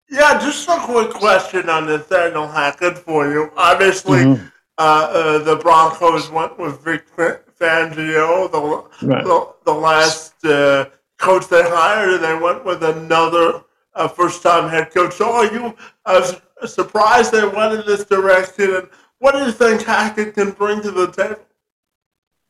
Yeah, 0.09 0.39
just 0.39 0.67
a 0.69 0.77
quick 0.79 1.09
question 1.09 1.69
on 1.69 1.87
Nathaniel 1.87 2.47
Hackett 2.47 2.99
for 2.99 3.31
you. 3.31 3.51
Obviously, 3.57 4.19
mm-hmm. 4.19 4.45
uh, 4.77 4.81
uh, 4.81 5.37
the 5.39 5.55
Broncos 5.55 6.29
went 6.29 6.59
with 6.59 6.83
Vic 6.83 7.05
Fangio, 7.15 8.51
the 8.51 9.07
right. 9.07 9.23
the, 9.23 9.53
the, 9.65 9.73
last 9.73 10.45
uh, 10.45 10.85
coach 11.17 11.47
they 11.47 11.63
hired, 11.63 12.13
and 12.13 12.23
they 12.23 12.35
went 12.35 12.63
with 12.63 12.83
another 12.83 13.63
uh, 13.95 14.07
first-time 14.07 14.69
head 14.69 14.93
coach. 14.93 15.15
So, 15.15 15.31
are 15.31 15.51
you 15.51 15.75
uh, 16.05 16.35
surprised 16.65 17.31
they 17.31 17.47
went 17.47 17.73
in 17.73 17.83
this 17.87 18.05
direction? 18.05 18.75
And 18.75 18.89
what 19.17 19.33
do 19.33 19.39
you 19.39 19.51
think 19.51 19.81
Hackett 19.81 20.35
can 20.35 20.51
bring 20.51 20.81
to 20.83 20.91
the 20.91 21.11
table? 21.11 21.41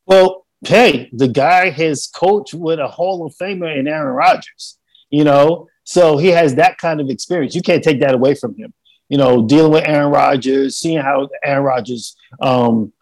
Well, 0.06 0.43
hey, 0.66 1.10
the 1.14 1.28
guy 1.28 1.70
has 1.70 2.08
coached 2.08 2.54
with 2.54 2.80
a 2.80 2.88
Hall 2.88 3.26
of 3.26 3.36
Famer 3.36 3.78
in 3.78 3.88
Aaron 3.88 4.14
Rodgers, 4.16 4.78
you 5.10 5.24
know, 5.24 5.68
so 5.84 6.18
he 6.18 6.30
has 6.30 6.56
that 6.56 6.78
kind 6.78 7.02
of 7.02 7.10
experience. 7.10 7.56
You 7.56 7.62
can't 7.62 7.84
take 7.84 8.00
that 8.00 8.14
away 8.14 8.36
from 8.36 8.56
him. 8.56 8.74
You 9.10 9.18
know, 9.18 9.46
dealing 9.46 9.72
with 9.72 9.88
Aaron 9.88 10.12
Rodgers, 10.12 10.78
seeing 10.78 11.00
how 11.00 11.30
Aaron 11.44 11.64
Rodgers 11.64 12.16
um, 12.42 12.94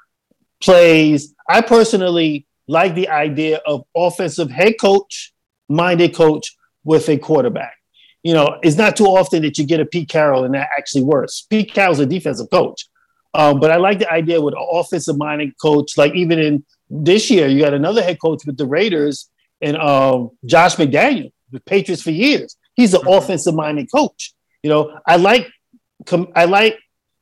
plays. 0.62 1.34
I 1.48 1.62
personally 1.62 2.48
like 2.68 2.96
the 2.96 3.10
idea 3.10 3.62
of 3.66 3.86
offensive 3.96 4.50
head 4.50 4.74
coach, 4.80 5.34
minded 5.70 6.16
coach 6.16 6.56
with 6.84 7.08
a 7.08 7.18
quarterback. 7.18 7.76
You 8.24 8.34
know, 8.34 8.60
it's 8.62 8.78
not 8.78 8.96
too 8.96 9.06
often 9.06 9.44
that 9.44 9.58
you 9.58 9.66
get 9.66 9.80
a 9.80 9.86
Pete 9.86 10.10
Carroll 10.10 10.44
and 10.44 10.54
that 10.54 10.70
actually 10.78 11.04
works. 11.04 11.46
Pete 11.50 11.74
Carroll's 11.74 12.00
a 12.00 12.06
defensive 12.06 12.50
coach. 12.52 12.88
Um, 13.34 13.60
but 13.60 13.72
I 13.72 13.78
like 13.78 14.00
the 14.00 14.12
idea 14.12 14.42
with 14.42 14.54
an 14.54 14.68
offensive 14.72 15.18
minded 15.18 15.54
coach, 15.62 15.98
like 15.98 16.14
even 16.14 16.40
in 16.40 16.66
this 16.92 17.32
year, 17.32 17.48
you 17.48 17.62
got 17.62 17.74
another 17.74 18.04
head 18.04 18.20
coach 18.20 18.46
with 18.46 18.58
the 18.58 18.66
Raiders 18.66 19.30
and 19.62 19.78
um, 19.78 20.32
Josh 20.46 20.76
McDaniel, 20.76 21.32
the 21.52 21.62
Patriots 21.62 22.04
for 22.04 22.12
years. 22.12 22.58
He's 22.76 22.94
an 22.94 23.02
mm-hmm. 23.02 23.10
offensive 23.10 23.56
minded 23.56 23.90
coach. 23.92 24.34
You 24.62 24.70
know, 24.70 25.00
I 25.08 25.16
like, 25.16 25.48
I 26.36 26.46
like, 26.46 26.78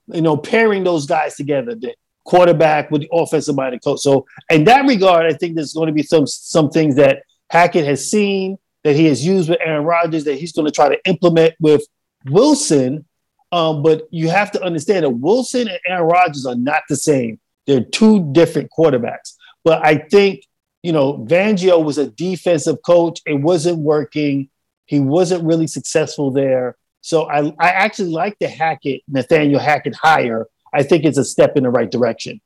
you 0.07 0.21
know, 0.21 0.37
pairing 0.37 0.83
those 0.83 1.05
guys 1.05 1.35
together, 1.35 1.75
the 1.75 1.93
quarterback 2.25 2.89
with 2.91 3.01
the 3.01 3.09
offensive 3.11 3.55
minded 3.55 3.83
coach. 3.83 3.99
So, 3.99 4.25
in 4.49 4.63
that 4.65 4.85
regard, 4.85 5.25
I 5.25 5.33
think 5.33 5.55
there's 5.55 5.73
going 5.73 5.87
to 5.87 5.93
be 5.93 6.03
some 6.03 6.25
some 6.25 6.69
things 6.69 6.95
that 6.95 7.23
Hackett 7.49 7.85
has 7.85 8.09
seen 8.09 8.57
that 8.83 8.95
he 8.95 9.05
has 9.05 9.25
used 9.25 9.49
with 9.49 9.59
Aaron 9.63 9.85
Rodgers 9.85 10.23
that 10.23 10.35
he's 10.35 10.51
going 10.51 10.65
to 10.65 10.71
try 10.71 10.89
to 10.89 10.97
implement 11.05 11.53
with 11.59 11.83
Wilson. 12.25 13.05
Um, 13.51 13.81
but 13.81 14.07
you 14.11 14.29
have 14.29 14.51
to 14.51 14.63
understand 14.63 15.05
that 15.05 15.09
Wilson 15.09 15.67
and 15.67 15.79
Aaron 15.87 16.07
Rodgers 16.07 16.45
are 16.45 16.55
not 16.55 16.83
the 16.87 16.95
same. 16.95 17.39
They're 17.65 17.83
two 17.83 18.31
different 18.31 18.69
quarterbacks. 18.77 19.35
But 19.63 19.85
I 19.85 19.97
think, 19.97 20.45
you 20.83 20.91
know, 20.91 21.25
Fangio 21.29 21.83
was 21.83 21.97
a 21.97 22.07
defensive 22.07 22.77
coach. 22.85 23.21
It 23.25 23.35
wasn't 23.35 23.79
working. 23.79 24.49
He 24.85 24.99
wasn't 24.99 25.43
really 25.43 25.67
successful 25.67 26.31
there. 26.31 26.77
So 27.01 27.29
I, 27.29 27.53
I 27.59 27.69
actually 27.69 28.11
like 28.11 28.37
the 28.39 28.47
Hackett, 28.47 29.01
Nathaniel 29.07 29.59
Hackett 29.59 29.95
hire. 29.95 30.47
I 30.73 30.83
think 30.83 31.05
it's 31.05 31.17
a 31.17 31.25
step 31.25 31.57
in 31.57 31.63
the 31.63 31.69
right 31.69 31.89
direction. 31.89 32.41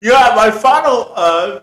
Yeah, 0.00 0.32
my 0.36 0.50
final 0.50 1.12
uh, 1.14 1.60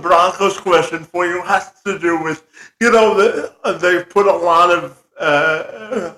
Broncos 0.00 0.58
question 0.58 1.04
for 1.04 1.26
you 1.26 1.42
has 1.42 1.72
to 1.84 1.98
do 1.98 2.22
with, 2.22 2.44
you 2.80 2.90
know, 2.90 3.14
the, 3.14 3.78
they've 3.80 4.08
put 4.08 4.26
a 4.26 4.36
lot 4.36 4.70
of 4.70 5.02
uh, 5.18 6.14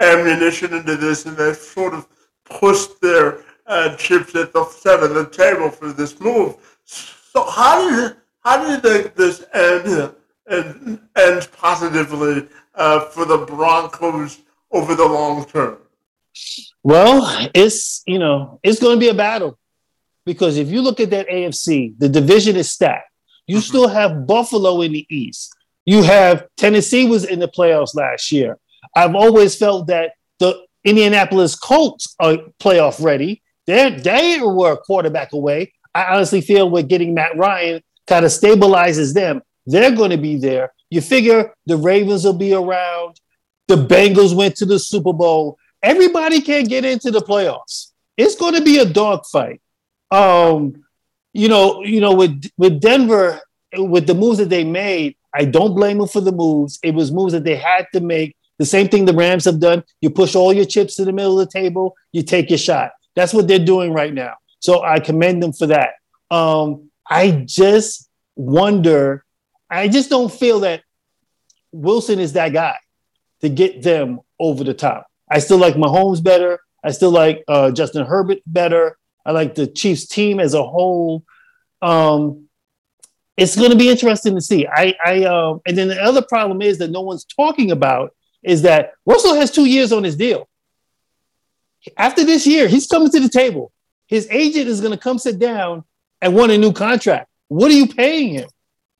ammunition 0.00 0.72
into 0.72 0.96
this 0.96 1.26
and 1.26 1.36
they've 1.36 1.56
sort 1.56 1.94
of 1.94 2.08
pushed 2.44 3.00
their 3.00 3.40
uh, 3.66 3.96
chips 3.96 4.34
at 4.34 4.52
the 4.52 4.64
center 4.66 5.04
of 5.04 5.14
the 5.14 5.26
table 5.26 5.70
for 5.70 5.92
this 5.92 6.18
move. 6.20 6.56
So 7.36 7.44
how 7.44 7.86
do 7.86 7.94
you 7.94 8.16
how 8.40 8.64
do 8.64 8.72
you 8.72 8.80
think 8.80 9.14
this 9.14 9.44
end 9.52 10.14
and 10.46 11.00
ends 11.14 11.46
positively 11.48 12.48
uh, 12.74 13.00
for 13.10 13.26
the 13.26 13.36
Broncos 13.36 14.38
over 14.70 14.94
the 14.94 15.04
long 15.04 15.44
term? 15.44 15.76
Well, 16.82 17.50
it's 17.52 18.02
you 18.06 18.18
know 18.18 18.58
it's 18.62 18.80
going 18.80 18.96
to 18.96 19.00
be 19.00 19.10
a 19.10 19.14
battle 19.14 19.58
because 20.24 20.56
if 20.56 20.68
you 20.68 20.80
look 20.80 20.98
at 20.98 21.10
that 21.10 21.28
AFC, 21.28 21.92
the 21.98 22.08
division 22.08 22.56
is 22.56 22.70
stacked. 22.70 23.10
You 23.46 23.56
mm-hmm. 23.56 23.64
still 23.64 23.88
have 23.88 24.26
Buffalo 24.26 24.80
in 24.80 24.92
the 24.92 25.06
East. 25.10 25.54
You 25.84 26.04
have 26.04 26.46
Tennessee 26.56 27.06
was 27.06 27.26
in 27.26 27.38
the 27.38 27.48
playoffs 27.48 27.94
last 27.94 28.32
year. 28.32 28.56
I've 28.94 29.14
always 29.14 29.58
felt 29.58 29.88
that 29.88 30.12
the 30.38 30.64
Indianapolis 30.84 31.54
Colts 31.54 32.16
are 32.18 32.38
playoff 32.58 33.04
ready. 33.04 33.42
They 33.66 33.90
they 33.90 34.40
were 34.40 34.72
a 34.72 34.78
quarterback 34.78 35.34
away. 35.34 35.74
I 35.96 36.14
honestly 36.14 36.42
feel 36.42 36.68
with 36.68 36.88
getting 36.88 37.14
Matt 37.14 37.38
Ryan 37.38 37.82
kind 38.06 38.26
of 38.26 38.30
stabilizes 38.30 39.14
them. 39.14 39.40
They're 39.64 39.96
going 39.96 40.10
to 40.10 40.18
be 40.18 40.36
there. 40.36 40.74
You 40.90 41.00
figure 41.00 41.54
the 41.64 41.78
Ravens 41.78 42.22
will 42.22 42.34
be 42.34 42.52
around. 42.52 43.18
The 43.66 43.76
Bengals 43.76 44.36
went 44.36 44.56
to 44.56 44.66
the 44.66 44.78
Super 44.78 45.14
Bowl. 45.14 45.56
Everybody 45.82 46.42
can 46.42 46.64
get 46.64 46.84
into 46.84 47.10
the 47.10 47.20
playoffs. 47.20 47.92
It's 48.18 48.34
going 48.34 48.54
to 48.54 48.62
be 48.62 48.76
a 48.76 48.84
dogfight. 48.84 49.62
Um, 50.10 50.84
you 51.32 51.48
know, 51.48 51.82
you 51.82 52.00
know, 52.00 52.12
with 52.12 52.44
with 52.58 52.78
Denver, 52.78 53.40
with 53.74 54.06
the 54.06 54.14
moves 54.14 54.36
that 54.36 54.50
they 54.50 54.64
made, 54.64 55.16
I 55.34 55.46
don't 55.46 55.74
blame 55.74 55.96
them 55.96 56.08
for 56.08 56.20
the 56.20 56.32
moves. 56.32 56.78
It 56.82 56.94
was 56.94 57.10
moves 57.10 57.32
that 57.32 57.44
they 57.44 57.56
had 57.56 57.86
to 57.94 58.00
make. 58.00 58.36
The 58.58 58.66
same 58.66 58.88
thing 58.88 59.06
the 59.06 59.14
Rams 59.14 59.46
have 59.46 59.60
done. 59.60 59.82
You 60.02 60.10
push 60.10 60.34
all 60.34 60.52
your 60.52 60.66
chips 60.66 60.96
to 60.96 61.06
the 61.06 61.12
middle 61.12 61.40
of 61.40 61.46
the 61.46 61.52
table, 61.58 61.94
you 62.12 62.22
take 62.22 62.50
your 62.50 62.58
shot. 62.58 62.92
That's 63.14 63.32
what 63.32 63.48
they're 63.48 63.58
doing 63.58 63.92
right 63.94 64.12
now. 64.12 64.34
So 64.66 64.82
I 64.82 64.98
commend 64.98 65.40
them 65.40 65.52
for 65.52 65.68
that. 65.68 65.90
Um, 66.28 66.90
I 67.08 67.44
just 67.46 68.10
wonder, 68.34 69.24
I 69.70 69.86
just 69.86 70.10
don't 70.10 70.32
feel 70.32 70.58
that 70.60 70.82
Wilson 71.70 72.18
is 72.18 72.32
that 72.32 72.52
guy 72.52 72.74
to 73.42 73.48
get 73.48 73.82
them 73.82 74.18
over 74.40 74.64
the 74.64 74.74
top. 74.74 75.06
I 75.30 75.38
still 75.38 75.58
like 75.58 75.74
Mahomes 75.74 76.20
better. 76.20 76.58
I 76.82 76.90
still 76.90 77.12
like 77.12 77.44
uh, 77.46 77.70
Justin 77.70 78.06
Herbert 78.06 78.38
better. 78.44 78.98
I 79.24 79.30
like 79.30 79.54
the 79.54 79.68
Chiefs 79.68 80.08
team 80.08 80.40
as 80.40 80.52
a 80.52 80.64
whole. 80.64 81.22
Um, 81.80 82.48
it's 83.36 83.54
going 83.54 83.70
to 83.70 83.76
be 83.76 83.88
interesting 83.88 84.34
to 84.34 84.40
see. 84.40 84.66
I, 84.66 84.96
I, 85.04 85.24
uh, 85.26 85.58
and 85.64 85.78
then 85.78 85.86
the 85.86 86.02
other 86.02 86.22
problem 86.22 86.60
is 86.60 86.78
that 86.78 86.90
no 86.90 87.02
one's 87.02 87.24
talking 87.24 87.70
about 87.70 88.16
is 88.42 88.62
that 88.62 88.94
Russell 89.06 89.36
has 89.36 89.52
two 89.52 89.66
years 89.66 89.92
on 89.92 90.02
his 90.02 90.16
deal. 90.16 90.48
After 91.96 92.24
this 92.24 92.48
year, 92.48 92.66
he's 92.66 92.88
coming 92.88 93.12
to 93.12 93.20
the 93.20 93.28
table. 93.28 93.70
His 94.06 94.28
agent 94.30 94.68
is 94.68 94.80
going 94.80 94.92
to 94.92 94.98
come 94.98 95.18
sit 95.18 95.38
down 95.38 95.84
and 96.20 96.34
want 96.34 96.52
a 96.52 96.58
new 96.58 96.72
contract. 96.72 97.28
What 97.48 97.70
are 97.70 97.74
you 97.74 97.86
paying 97.86 98.34
him? 98.34 98.48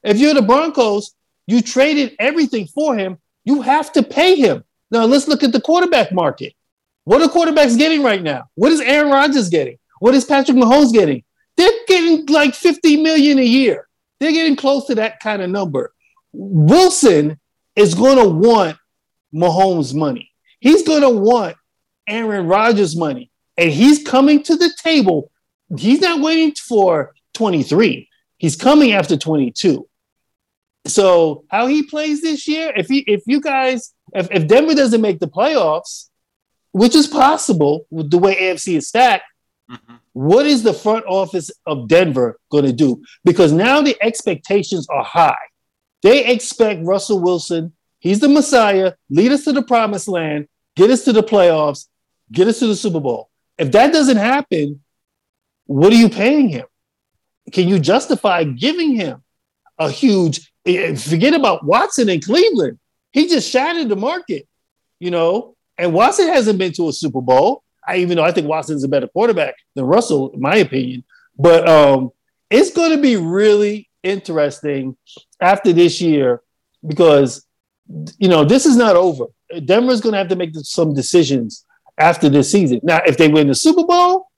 If 0.03 0.19
you're 0.19 0.35
the 0.35 0.43
Broncos, 0.43 1.15
you 1.47 1.63
traded 1.63 2.17
everything 2.19 2.67
for 2.67 2.97
him. 2.97 3.19
You 3.45 3.63
have 3.63 3.93
to 3.93 4.03
pay 4.03 4.37
him. 4.37 4.65
Now 4.91 5.05
let's 5.05 5.29
look 5.29 5.43
at 5.43 5.53
the 5.53 5.61
quarterback 5.61 6.13
market. 6.13 6.55
What 7.05 7.23
are 7.23 7.29
quarterbacks 7.29 7.79
getting 7.79 8.03
right 8.03 8.23
now? 8.23 8.49
What 8.55 8.73
is 8.73 8.81
Aaron 8.81 9.11
Rodgers 9.11 9.49
getting? 9.49 9.79
What 10.01 10.15
is 10.15 10.25
Patrick 10.25 10.57
Mahomes 10.57 10.93
getting? 10.93 11.23
They're 11.57 11.71
getting 11.87 12.27
like 12.27 12.55
50 12.55 13.03
million 13.03 13.39
a 13.39 13.45
year. 13.45 13.89
They're 14.19 14.33
getting 14.33 14.57
close 14.57 14.87
to 14.87 14.97
that 14.97 15.21
kind 15.21 15.43
of 15.43 15.51
number. 15.51 15.93
Wilson 16.33 17.39
is 17.75 17.95
going 17.95 18.19
to 18.19 18.29
want 18.29 18.77
Mahomes 19.33 19.95
money. 19.95 20.31
He's 20.61 20.83
going 20.83 21.03
to 21.03 21.11
want 21.11 21.57
Aaron 22.09 22.47
Rodgers 22.47 22.97
money. 22.97 23.31
And 23.57 23.71
he's 23.71 24.03
coming 24.03 24.43
to 24.45 24.57
the 24.57 24.73
table. 24.83 25.31
He's 25.77 26.01
not 26.01 26.21
waiting 26.21 26.55
for 26.55 27.15
23. 27.35 28.09
He's 28.39 28.57
coming 28.57 28.93
after 28.93 29.17
22. 29.17 29.89
So 30.87 31.45
how 31.49 31.67
he 31.67 31.83
plays 31.83 32.23
this 32.23 32.47
year, 32.47 32.73
if 32.77 32.87
he 32.87 32.99
if 33.01 33.23
you 33.27 33.41
guys 33.41 33.93
if, 34.15 34.29
if 34.31 34.47
Denver 34.47 34.75
doesn't 34.75 35.01
make 35.01 35.19
the 35.19 35.29
playoffs, 35.29 36.09
which 36.73 36.95
is 36.95 37.07
possible 37.07 37.87
with 37.91 38.11
the 38.11 38.19
way 38.19 38.37
AFC 38.37 38.77
is 38.77 38.89
stacked, 38.89 39.25
mm-hmm. 39.71 39.97
what 40.13 40.47
is 40.47 40.63
the 40.63 40.75
front 40.75 41.05
office 41.07 41.51
of 41.67 41.89
Denver 41.89 42.39
going 42.51 42.65
to 42.65 42.73
do? 42.73 43.03
Because 43.25 43.53
now 43.53 43.81
the 43.81 43.97
expectations 44.01 44.87
are 44.89 45.05
high. 45.05 45.35
They 46.03 46.27
expect 46.27 46.85
Russell 46.85 47.21
Wilson, 47.21 47.73
he's 47.99 48.21
the 48.21 48.29
Messiah, 48.29 48.93
lead 49.11 49.33
us 49.33 49.45
to 49.45 49.53
the 49.53 49.63
promised 49.63 50.09
land, 50.09 50.47
get 50.77 50.91
us 50.91 51.05
to 51.05 51.13
the 51.13 51.23
playoffs, 51.23 51.87
get 52.31 52.47
us 52.47 52.61
to 52.61 52.67
the 52.67 52.77
Super 52.77 53.01
Bowl. 53.01 53.31
If 53.59 53.73
that 53.73 53.93
doesn't 53.93 54.17
happen, 54.17 54.83
what 55.67 55.93
are 55.93 55.97
you 55.97 56.09
paying 56.09 56.49
him? 56.49 56.67
Can 57.53 57.69
you 57.69 57.79
justify 57.79 58.45
giving 58.45 58.95
him 58.95 59.23
a 59.79 59.91
huge 59.91 60.53
eh, 60.65 60.95
forget 60.95 61.35
about 61.35 61.65
Watson 61.65 62.09
in 62.09 62.21
Cleveland? 62.21 62.79
He 63.13 63.29
just 63.29 63.51
shattered 63.51 63.89
the 63.89 63.97
market, 63.97 64.47
you 64.99 65.11
know, 65.11 65.57
and 65.79 65.93
Watson 65.93 66.29
hasn't 66.29 66.59
been 66.59 66.73
to 66.73 66.89
a 66.89 66.93
Super 66.93 67.21
Bowl. 67.21 67.63
I 67.87 67.99
even 67.99 68.17
though 68.17 68.25
I 68.25 68.33
think 68.33 68.49
Watson's 68.49 68.85
a 68.85 68.89
better 68.89 69.07
quarterback 69.09 69.55
than 69.75 69.85
Russell, 69.85 70.31
in 70.31 70.41
my 70.41 70.57
opinion. 70.57 71.05
But 71.39 71.69
um, 71.69 72.11
it's 72.51 72.73
going 72.73 72.91
to 72.91 73.01
be 73.01 73.17
really 73.17 73.89
interesting 74.03 74.97
after 75.41 75.73
this 75.73 76.01
year 76.01 76.41
because 76.87 77.47
you 78.19 78.29
know 78.29 78.45
this 78.45 78.67
is 78.67 78.77
not 78.77 78.97
over. 78.97 79.27
Denver's 79.65 80.01
going 80.01 80.13
to 80.13 80.19
have 80.19 80.29
to 80.29 80.37
make 80.37 80.51
some 80.55 80.95
decisions 80.95 81.65
after 81.99 82.29
this 82.29 82.51
season. 82.51 82.81
Now, 82.83 83.01
if 83.07 83.17
they 83.17 83.29
win 83.29 83.49
the 83.49 83.55
Super 83.55 83.85
Bowl, 83.85 84.29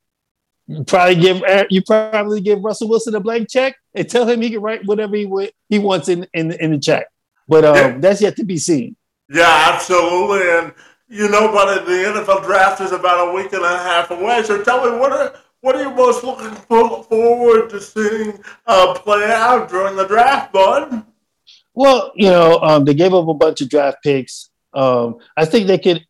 you 0.66 0.84
probably 0.84 1.16
give 1.16 1.42
you 1.70 1.82
probably 1.82 2.40
give 2.40 2.62
Russell 2.62 2.88
Wilson 2.88 3.14
a 3.14 3.20
blank 3.20 3.48
check 3.48 3.76
and 3.94 4.08
tell 4.08 4.28
him 4.28 4.42
he 4.42 4.50
can 4.50 4.60
write 4.60 4.84
whatever 4.84 5.16
he 5.16 5.50
he 5.68 5.78
wants 5.78 6.08
in 6.08 6.26
in, 6.34 6.52
in 6.52 6.72
the 6.72 6.78
check. 6.78 7.06
But 7.48 7.64
um, 7.64 7.76
yeah. 7.76 7.98
that's 7.98 8.20
yet 8.20 8.36
to 8.36 8.44
be 8.44 8.58
seen. 8.58 8.96
Yeah, 9.30 9.72
absolutely. 9.72 10.48
And 10.50 10.74
you 11.08 11.28
know, 11.30 11.50
but 11.50 11.86
the 11.86 11.90
NFL 11.90 12.44
draft 12.44 12.82
is 12.82 12.92
about 12.92 13.28
a 13.28 13.32
week 13.32 13.52
and 13.54 13.64
a 13.64 13.78
half 13.78 14.10
away. 14.10 14.42
So 14.42 14.62
tell 14.62 14.90
me, 14.90 14.98
what 14.98 15.12
are 15.12 15.34
what 15.60 15.74
are 15.74 15.82
you 15.82 15.90
most 15.90 16.22
looking 16.22 16.54
forward 16.54 17.70
to 17.70 17.80
seeing 17.80 18.38
uh, 18.66 18.94
play 18.94 19.24
out 19.24 19.68
during 19.68 19.96
the 19.96 20.06
draft, 20.06 20.52
bud? 20.52 21.04
Well, 21.74 22.12
you 22.14 22.28
know, 22.28 22.58
um, 22.60 22.84
they 22.84 22.94
gave 22.94 23.14
up 23.14 23.26
a 23.26 23.34
bunch 23.34 23.60
of 23.62 23.70
draft 23.70 23.98
picks. 24.02 24.50
Um, 24.74 25.16
I 25.36 25.44
think 25.44 25.66
they 25.66 25.78
could 25.78 26.04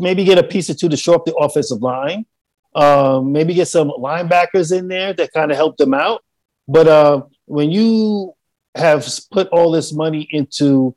maybe 0.00 0.24
get 0.24 0.38
a 0.38 0.42
piece 0.42 0.70
or 0.70 0.74
two 0.74 0.88
to 0.88 0.96
shore 0.96 1.16
up 1.16 1.24
the 1.24 1.34
offensive 1.34 1.82
line. 1.82 2.26
Um, 2.74 3.32
maybe 3.32 3.54
get 3.54 3.68
some 3.68 3.90
linebackers 3.90 4.76
in 4.76 4.88
there 4.88 5.12
that 5.12 5.32
kind 5.32 5.50
of 5.50 5.56
help 5.56 5.76
them 5.76 5.94
out. 5.94 6.22
But 6.68 6.86
uh, 6.86 7.22
when 7.46 7.70
you 7.70 8.34
have 8.76 9.08
put 9.32 9.48
all 9.48 9.70
this 9.72 9.92
money 9.92 10.28
into 10.30 10.94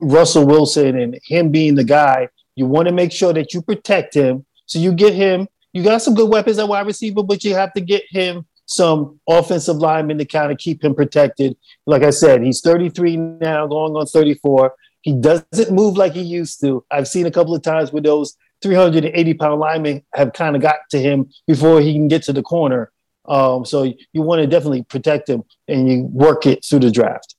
Russell 0.00 0.46
Wilson 0.46 0.98
and 0.98 1.18
him 1.24 1.50
being 1.50 1.76
the 1.76 1.84
guy, 1.84 2.28
you 2.56 2.66
want 2.66 2.88
to 2.88 2.92
make 2.92 3.12
sure 3.12 3.32
that 3.32 3.54
you 3.54 3.62
protect 3.62 4.14
him. 4.14 4.44
So 4.66 4.78
you 4.78 4.92
get 4.92 5.14
him, 5.14 5.46
you 5.72 5.82
got 5.82 6.02
some 6.02 6.14
good 6.14 6.28
weapons 6.28 6.58
at 6.58 6.68
wide 6.68 6.86
receiver, 6.86 7.22
but 7.22 7.44
you 7.44 7.54
have 7.54 7.72
to 7.74 7.80
get 7.80 8.02
him 8.10 8.46
some 8.66 9.20
offensive 9.28 9.76
linemen 9.76 10.18
to 10.18 10.24
kind 10.24 10.50
of 10.50 10.58
keep 10.58 10.82
him 10.82 10.94
protected. 10.94 11.56
Like 11.86 12.02
I 12.02 12.10
said, 12.10 12.42
he's 12.42 12.60
33 12.60 13.16
now, 13.16 13.66
going 13.66 13.92
on 13.92 14.06
34. 14.06 14.74
He 15.02 15.12
doesn't 15.12 15.70
move 15.72 15.96
like 15.96 16.12
he 16.12 16.22
used 16.22 16.60
to. 16.60 16.84
I've 16.90 17.08
seen 17.08 17.26
a 17.26 17.30
couple 17.30 17.54
of 17.54 17.62
times 17.62 17.92
where 17.92 18.02
those 18.02 18.36
380 18.62 19.34
pound 19.34 19.60
linemen 19.60 20.02
have 20.14 20.32
kind 20.32 20.56
of 20.56 20.62
got 20.62 20.76
to 20.90 20.98
him 20.98 21.30
before 21.46 21.80
he 21.80 21.92
can 21.92 22.08
get 22.08 22.22
to 22.24 22.32
the 22.32 22.42
corner. 22.42 22.90
Um, 23.26 23.64
so 23.64 23.82
you 24.12 24.22
want 24.22 24.40
to 24.40 24.46
definitely 24.46 24.84
protect 24.84 25.28
him 25.28 25.42
and 25.68 25.88
you 25.90 26.02
work 26.04 26.46
it 26.46 26.64
through 26.64 26.80
the 26.80 26.90
draft. 26.90 27.34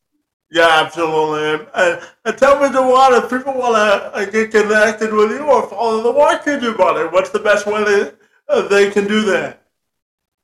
Yeah, 0.52 0.67
absolutely. 0.69 1.67
And, 1.73 2.02
and 2.26 2.38
tell 2.38 2.60
me, 2.60 2.67
Derwin, 2.67 3.23
if 3.23 3.30
people 3.30 3.54
want 3.54 3.76
to 3.76 4.15
uh, 4.15 4.26
get 4.26 4.52
connected 4.52 5.12
with 5.12 5.32
you 5.32 5.39
or 5.39 5.67
follow 5.67 6.04
the 6.04 6.12
work 6.12 6.45
you 6.45 6.60
do, 6.60 6.78
buddy, 6.78 7.10
what's 7.10 7.32
the 7.32 7.39
best 7.39 7.65
way 7.65 7.84
they, 7.84 8.12
uh, 8.49 8.67
they 8.67 8.91
can 8.91 9.08
do 9.08 9.23
that? 9.23 9.63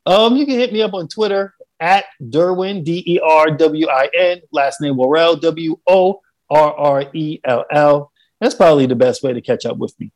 Um, 0.06 0.36
you 0.36 0.46
can 0.46 0.56
hit 0.58 0.74
me 0.74 0.82
up 0.82 0.94
on 0.94 1.08
Twitter 1.08 1.54
at 1.80 2.06
Derwin, 2.22 2.84
D 2.84 3.04
E 3.06 3.20
R 3.20 3.52
W 3.52 3.88
I 3.88 4.10
N, 4.18 4.42
last 4.52 4.82
name 4.82 4.98
Worrell, 4.98 5.36
W 5.36 5.78
O 5.88 6.22
R 6.50 6.74
R 6.74 7.06
E 7.14 7.40
L 7.44 7.66
L. 7.72 8.12
That's 8.42 8.56
probably 8.56 8.86
the 8.86 8.96
best 8.96 9.24
way 9.24 9.34
to 9.34 9.42
catch 9.42 9.66
up 9.66 9.78
with 9.78 10.00
me. 10.00 10.12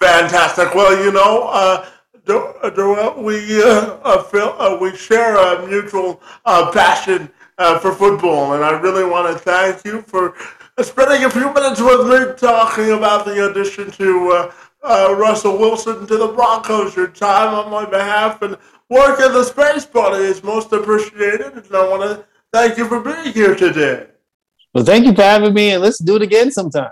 Fantastic. 0.00 0.74
Well, 0.74 1.04
you 1.04 1.12
know, 1.12 1.48
uh, 1.48 1.86
we 3.18 3.62
uh, 3.62 4.22
feel, 4.24 4.54
uh, 4.58 4.78
we 4.80 4.94
share 4.96 5.36
a 5.36 5.66
mutual 5.66 6.20
uh, 6.44 6.70
passion 6.70 7.30
uh, 7.58 7.78
for 7.78 7.92
football, 7.92 8.54
and 8.54 8.64
I 8.64 8.78
really 8.78 9.04
want 9.04 9.32
to 9.32 9.38
thank 9.38 9.84
you 9.84 10.02
for 10.02 10.34
spending 10.80 11.24
a 11.24 11.30
few 11.30 11.52
minutes 11.52 11.80
with 11.80 12.06
me 12.06 12.34
talking 12.36 12.92
about 12.92 13.24
the 13.24 13.50
addition 13.50 13.90
to 13.92 14.50
uh, 14.82 15.14
Russell 15.18 15.58
Wilson 15.58 16.06
to 16.06 16.16
the 16.16 16.28
Broncos. 16.28 16.94
Your 16.94 17.08
time 17.08 17.54
on 17.54 17.70
my 17.70 17.88
behalf 17.88 18.42
and 18.42 18.56
work 18.88 19.20
in 19.20 19.32
the 19.32 19.44
space, 19.44 19.86
buddy, 19.86 20.24
is 20.24 20.42
most 20.42 20.72
appreciated, 20.72 21.54
and 21.54 21.74
I 21.74 21.88
want 21.88 22.02
to 22.02 22.24
thank 22.52 22.78
you 22.78 22.86
for 22.86 23.00
being 23.00 23.32
here 23.32 23.54
today. 23.54 24.06
Well, 24.74 24.84
thank 24.84 25.06
you 25.06 25.14
for 25.14 25.22
having 25.22 25.54
me, 25.54 25.70
and 25.72 25.82
let's 25.82 25.98
do 25.98 26.16
it 26.16 26.22
again 26.22 26.50
sometime. 26.52 26.90